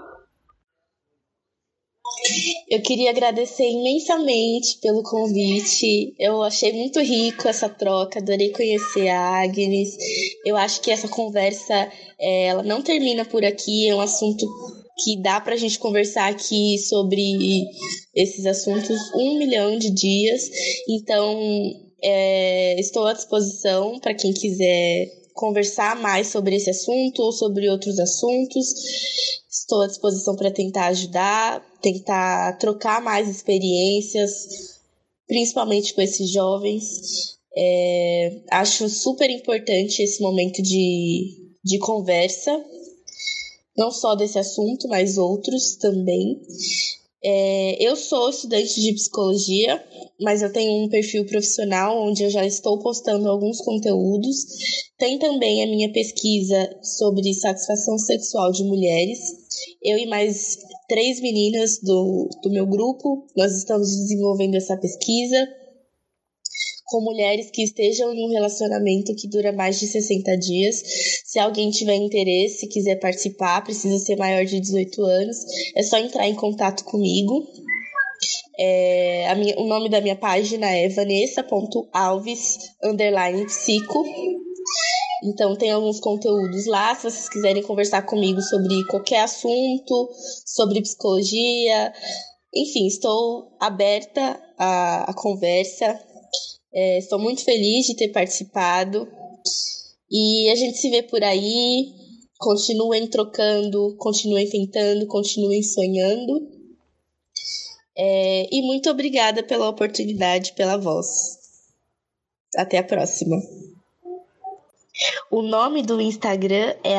eu 2.68 2.80
queria 2.80 3.10
agradecer 3.10 3.68
imensamente 3.68 4.78
pelo 4.80 5.02
convite. 5.02 6.14
Eu 6.18 6.42
achei 6.42 6.72
muito 6.72 7.00
rico 7.00 7.46
essa 7.48 7.68
troca, 7.68 8.18
adorei 8.18 8.50
conhecer 8.50 9.08
a 9.08 9.42
Agnes. 9.42 9.96
Eu 10.44 10.56
acho 10.56 10.80
que 10.80 10.90
essa 10.90 11.08
conversa 11.08 11.74
é, 12.18 12.46
ela 12.46 12.62
não 12.62 12.80
termina 12.80 13.24
por 13.24 13.44
aqui, 13.44 13.88
é 13.88 13.94
um 13.94 14.00
assunto 14.00 14.46
que 15.04 15.20
dá 15.20 15.40
para 15.40 15.54
a 15.54 15.56
gente 15.56 15.78
conversar 15.78 16.30
aqui 16.30 16.78
sobre 16.78 17.66
esses 18.14 18.46
assuntos 18.46 18.98
um 19.14 19.36
milhão 19.38 19.76
de 19.76 19.90
dias. 19.90 20.48
Então, 20.88 21.40
é, 22.02 22.80
estou 22.80 23.06
à 23.06 23.12
disposição 23.12 23.98
para 24.00 24.14
quem 24.14 24.32
quiser 24.32 25.21
conversar 25.34 26.00
mais 26.00 26.28
sobre 26.28 26.56
esse 26.56 26.70
assunto 26.70 27.22
ou 27.22 27.32
sobre 27.32 27.68
outros 27.68 27.98
assuntos. 27.98 28.74
Estou 29.50 29.82
à 29.82 29.86
disposição 29.86 30.36
para 30.36 30.50
tentar 30.50 30.86
ajudar, 30.88 31.64
tentar 31.80 32.58
trocar 32.58 33.02
mais 33.02 33.28
experiências, 33.28 34.80
principalmente 35.26 35.94
com 35.94 36.00
esses 36.00 36.30
jovens. 36.30 37.38
É, 37.54 38.40
acho 38.50 38.88
super 38.88 39.28
importante 39.28 40.02
esse 40.02 40.22
momento 40.22 40.62
de, 40.62 41.54
de 41.64 41.78
conversa 41.78 42.50
não 43.76 43.90
só 43.90 44.14
desse 44.14 44.38
assunto, 44.38 44.88
mas 44.88 45.16
outros 45.16 45.76
também. 45.76 46.40
É, 47.24 47.76
eu 47.80 47.94
sou 47.94 48.30
estudante 48.30 48.80
de 48.80 48.94
psicologia, 48.94 49.82
mas 50.20 50.42
eu 50.42 50.52
tenho 50.52 50.84
um 50.84 50.88
perfil 50.88 51.24
profissional 51.24 52.02
onde 52.08 52.24
eu 52.24 52.30
já 52.30 52.44
estou 52.44 52.80
postando 52.80 53.28
alguns 53.28 53.58
conteúdos. 53.58 54.44
Tem 54.98 55.18
também 55.18 55.62
a 55.62 55.66
minha 55.66 55.92
pesquisa 55.92 56.68
sobre 56.82 57.32
satisfação 57.34 57.96
sexual 57.98 58.50
de 58.50 58.64
mulheres. 58.64 59.20
Eu 59.82 59.98
e 59.98 60.06
mais 60.06 60.56
três 60.88 61.20
meninas 61.20 61.78
do, 61.80 62.28
do 62.42 62.50
meu 62.50 62.66
grupo, 62.66 63.24
nós 63.36 63.56
estamos 63.56 63.88
desenvolvendo 63.88 64.56
essa 64.56 64.76
pesquisa 64.76 65.61
com 66.93 67.01
mulheres 67.01 67.51
que 67.51 67.62
estejam 67.62 68.12
em 68.12 68.26
um 68.26 68.30
relacionamento 68.30 69.14
que 69.16 69.26
dura 69.26 69.51
mais 69.51 69.80
de 69.80 69.86
60 69.86 70.36
dias. 70.36 70.82
Se 71.24 71.38
alguém 71.38 71.70
tiver 71.70 71.97
interesse, 71.97 72.68
quiser 72.68 72.97
participar, 72.97 73.64
precisa 73.64 73.99
ser 73.99 74.16
maior 74.16 74.45
de 74.45 74.61
18 74.61 75.03
anos, 75.03 75.38
é 75.74 75.82
só 75.82 75.97
entrar 75.97 76.28
em 76.28 76.34
contato 76.34 76.84
comigo. 76.84 77.49
É, 78.59 79.34
minha, 79.34 79.59
o 79.59 79.66
nome 79.66 79.88
da 79.88 80.03
minha 80.03 80.14
página 80.14 80.70
é 80.70 80.90
vanessa.alves 80.90 82.59
psico. 83.47 84.05
Então 85.24 85.57
tem 85.57 85.70
alguns 85.70 85.99
conteúdos 85.99 86.66
lá, 86.66 86.95
se 86.95 87.05
vocês 87.05 87.28
quiserem 87.28 87.62
conversar 87.62 88.03
comigo 88.03 88.43
sobre 88.43 88.84
qualquer 88.88 89.20
assunto, 89.20 90.11
sobre 90.45 90.82
psicologia, 90.82 91.93
enfim, 92.55 92.86
estou 92.86 93.57
aberta 93.59 94.38
à, 94.59 95.11
à 95.11 95.14
conversa. 95.14 95.99
É, 96.74 96.98
estou 96.98 97.18
muito 97.18 97.44
feliz 97.44 97.86
de 97.86 97.94
ter 97.94 98.08
participado. 98.08 99.06
E 100.10 100.48
a 100.50 100.54
gente 100.54 100.78
se 100.78 100.90
vê 100.90 101.02
por 101.02 101.22
aí. 101.22 101.92
Continuem 102.38 103.06
trocando, 103.08 103.94
continuem 103.98 104.48
tentando, 104.48 105.06
continuem 105.06 105.62
sonhando. 105.62 106.48
É, 107.96 108.48
e 108.50 108.62
muito 108.62 108.90
obrigada 108.90 109.42
pela 109.42 109.68
oportunidade, 109.68 110.54
pela 110.54 110.76
voz. 110.76 111.38
Até 112.56 112.78
a 112.78 112.84
próxima. 112.84 113.36
O 115.30 115.42
nome 115.42 115.82
do 115.82 116.00
Instagram 116.00 116.74
é 116.84 116.96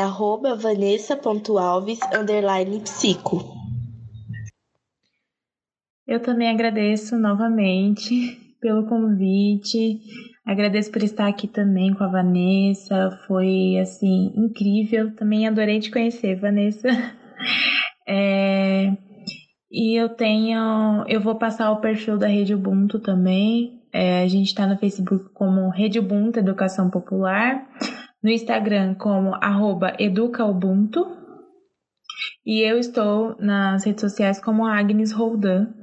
vanessa.alves_psico. 0.60 3.54
Eu 6.08 6.22
também 6.22 6.50
agradeço 6.50 7.18
novamente 7.18 8.43
pelo 8.64 8.88
convite. 8.88 10.00
Agradeço 10.48 10.90
por 10.90 11.04
estar 11.04 11.28
aqui 11.28 11.50
também 11.50 11.94
com 11.94 12.06
a 12.06 12.08
Vanessa. 12.08 13.12
Foi 13.28 13.78
assim 13.78 14.32
incrível. 14.38 15.14
Também 15.16 15.46
adorei 15.46 15.82
te 15.82 15.92
conhecer, 15.92 16.40
Vanessa. 16.40 16.88
É, 18.06 18.98
e 19.72 19.96
eu 19.98 20.10
tenho, 20.10 21.06
eu 21.08 21.22
vou 21.22 21.36
passar 21.36 21.72
o 21.72 21.80
perfil 21.80 22.18
da 22.18 22.28
Rede 22.28 22.54
Ubuntu 22.54 23.00
também. 23.00 23.82
É, 23.94 24.24
a 24.24 24.28
gente 24.28 24.48
está 24.48 24.68
no 24.68 24.78
Facebook 24.78 25.30
como 25.34 25.70
Rede 25.70 26.00
Ubuntu 26.00 26.38
Educação 26.38 26.90
Popular, 26.90 27.66
no 28.22 28.30
Instagram 28.30 28.96
como 28.96 29.32
EducaUbuntu. 29.98 31.06
E 32.46 32.60
eu 32.60 32.78
estou 32.78 33.38
nas 33.40 33.86
redes 33.86 34.02
sociais 34.02 34.42
como 34.42 34.66
Agnes 34.66 35.14
Roldan. 35.14 35.74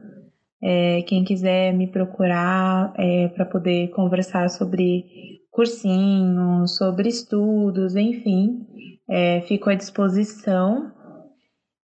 É, 0.63 1.03
quem 1.03 1.25
quiser 1.25 1.73
me 1.73 1.87
procurar 1.87 2.93
é, 2.99 3.29
para 3.29 3.47
poder 3.47 3.89
conversar 3.91 4.51
sobre 4.51 5.05
cursinhos, 5.51 6.77
sobre 6.77 7.09
estudos, 7.09 7.97
enfim, 7.97 8.67
é, 9.09 9.41
fico 9.43 9.71
à 9.71 9.75
disposição. 9.75 10.93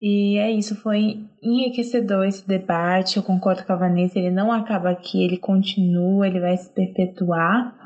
E 0.01 0.39
é 0.39 0.51
isso, 0.51 0.75
foi 0.77 1.27
enriquecedor 1.43 2.25
esse 2.25 2.47
debate. 2.47 3.16
Eu 3.16 3.23
concordo 3.23 3.64
com 3.64 3.73
a 3.73 3.77
Vanessa, 3.77 4.18
ele 4.18 4.31
não 4.31 4.51
acaba 4.51 4.91
aqui, 4.91 5.23
ele 5.23 5.37
continua, 5.37 6.27
ele 6.27 6.41
vai 6.41 6.57
se 6.57 6.73
perpetuar. 6.73 7.77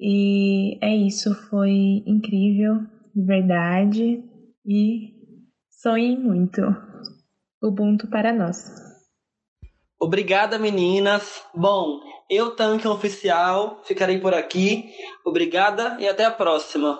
E 0.00 0.78
é 0.80 0.96
isso, 0.96 1.34
foi 1.48 2.02
incrível, 2.06 2.80
de 3.14 3.22
verdade. 3.22 4.24
E 4.66 5.12
sonhem 5.80 6.18
muito. 6.18 6.62
Ubuntu 7.62 8.08
para 8.08 8.32
nós. 8.32 8.89
Obrigada, 10.00 10.58
meninas. 10.58 11.42
Bom, 11.54 12.00
eu, 12.30 12.56
Tanque 12.56 12.88
Oficial, 12.88 13.82
ficarei 13.84 14.18
por 14.18 14.32
aqui. 14.32 14.90
Obrigada 15.26 15.98
e 16.00 16.08
até 16.08 16.24
a 16.24 16.30
próxima. 16.30 16.98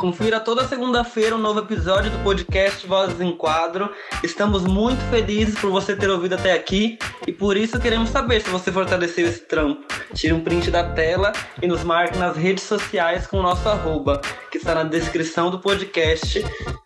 Confira 0.00 0.40
toda 0.40 0.66
segunda-feira 0.66 1.36
um 1.36 1.38
novo 1.38 1.60
episódio 1.60 2.10
do 2.10 2.18
podcast 2.24 2.86
Vozes 2.86 3.20
em 3.20 3.36
Quadro. 3.36 3.92
Estamos 4.24 4.64
muito 4.64 4.98
felizes 5.10 5.58
por 5.58 5.70
você 5.70 5.94
ter 5.94 6.08
ouvido 6.08 6.36
até 6.36 6.54
aqui 6.54 6.98
e 7.26 7.32
por 7.34 7.54
isso 7.54 7.78
queremos 7.78 8.08
saber 8.08 8.40
se 8.40 8.48
você 8.48 8.72
fortaleceu 8.72 9.26
esse 9.26 9.40
trampo. 9.40 9.84
Tire 10.14 10.32
um 10.32 10.42
print 10.42 10.70
da 10.70 10.90
tela 10.94 11.32
e 11.60 11.66
nos 11.66 11.84
marque 11.84 12.16
nas 12.16 12.34
redes 12.34 12.64
sociais 12.64 13.26
com 13.26 13.40
o 13.40 13.42
nosso 13.42 13.68
arroba, 13.68 14.22
que 14.50 14.56
está 14.56 14.74
na 14.74 14.84
descrição 14.84 15.50
do 15.50 15.58
podcast 15.58 16.42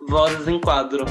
Vozes 0.08 0.48
em 0.48 0.60
Quadro. 0.60 1.04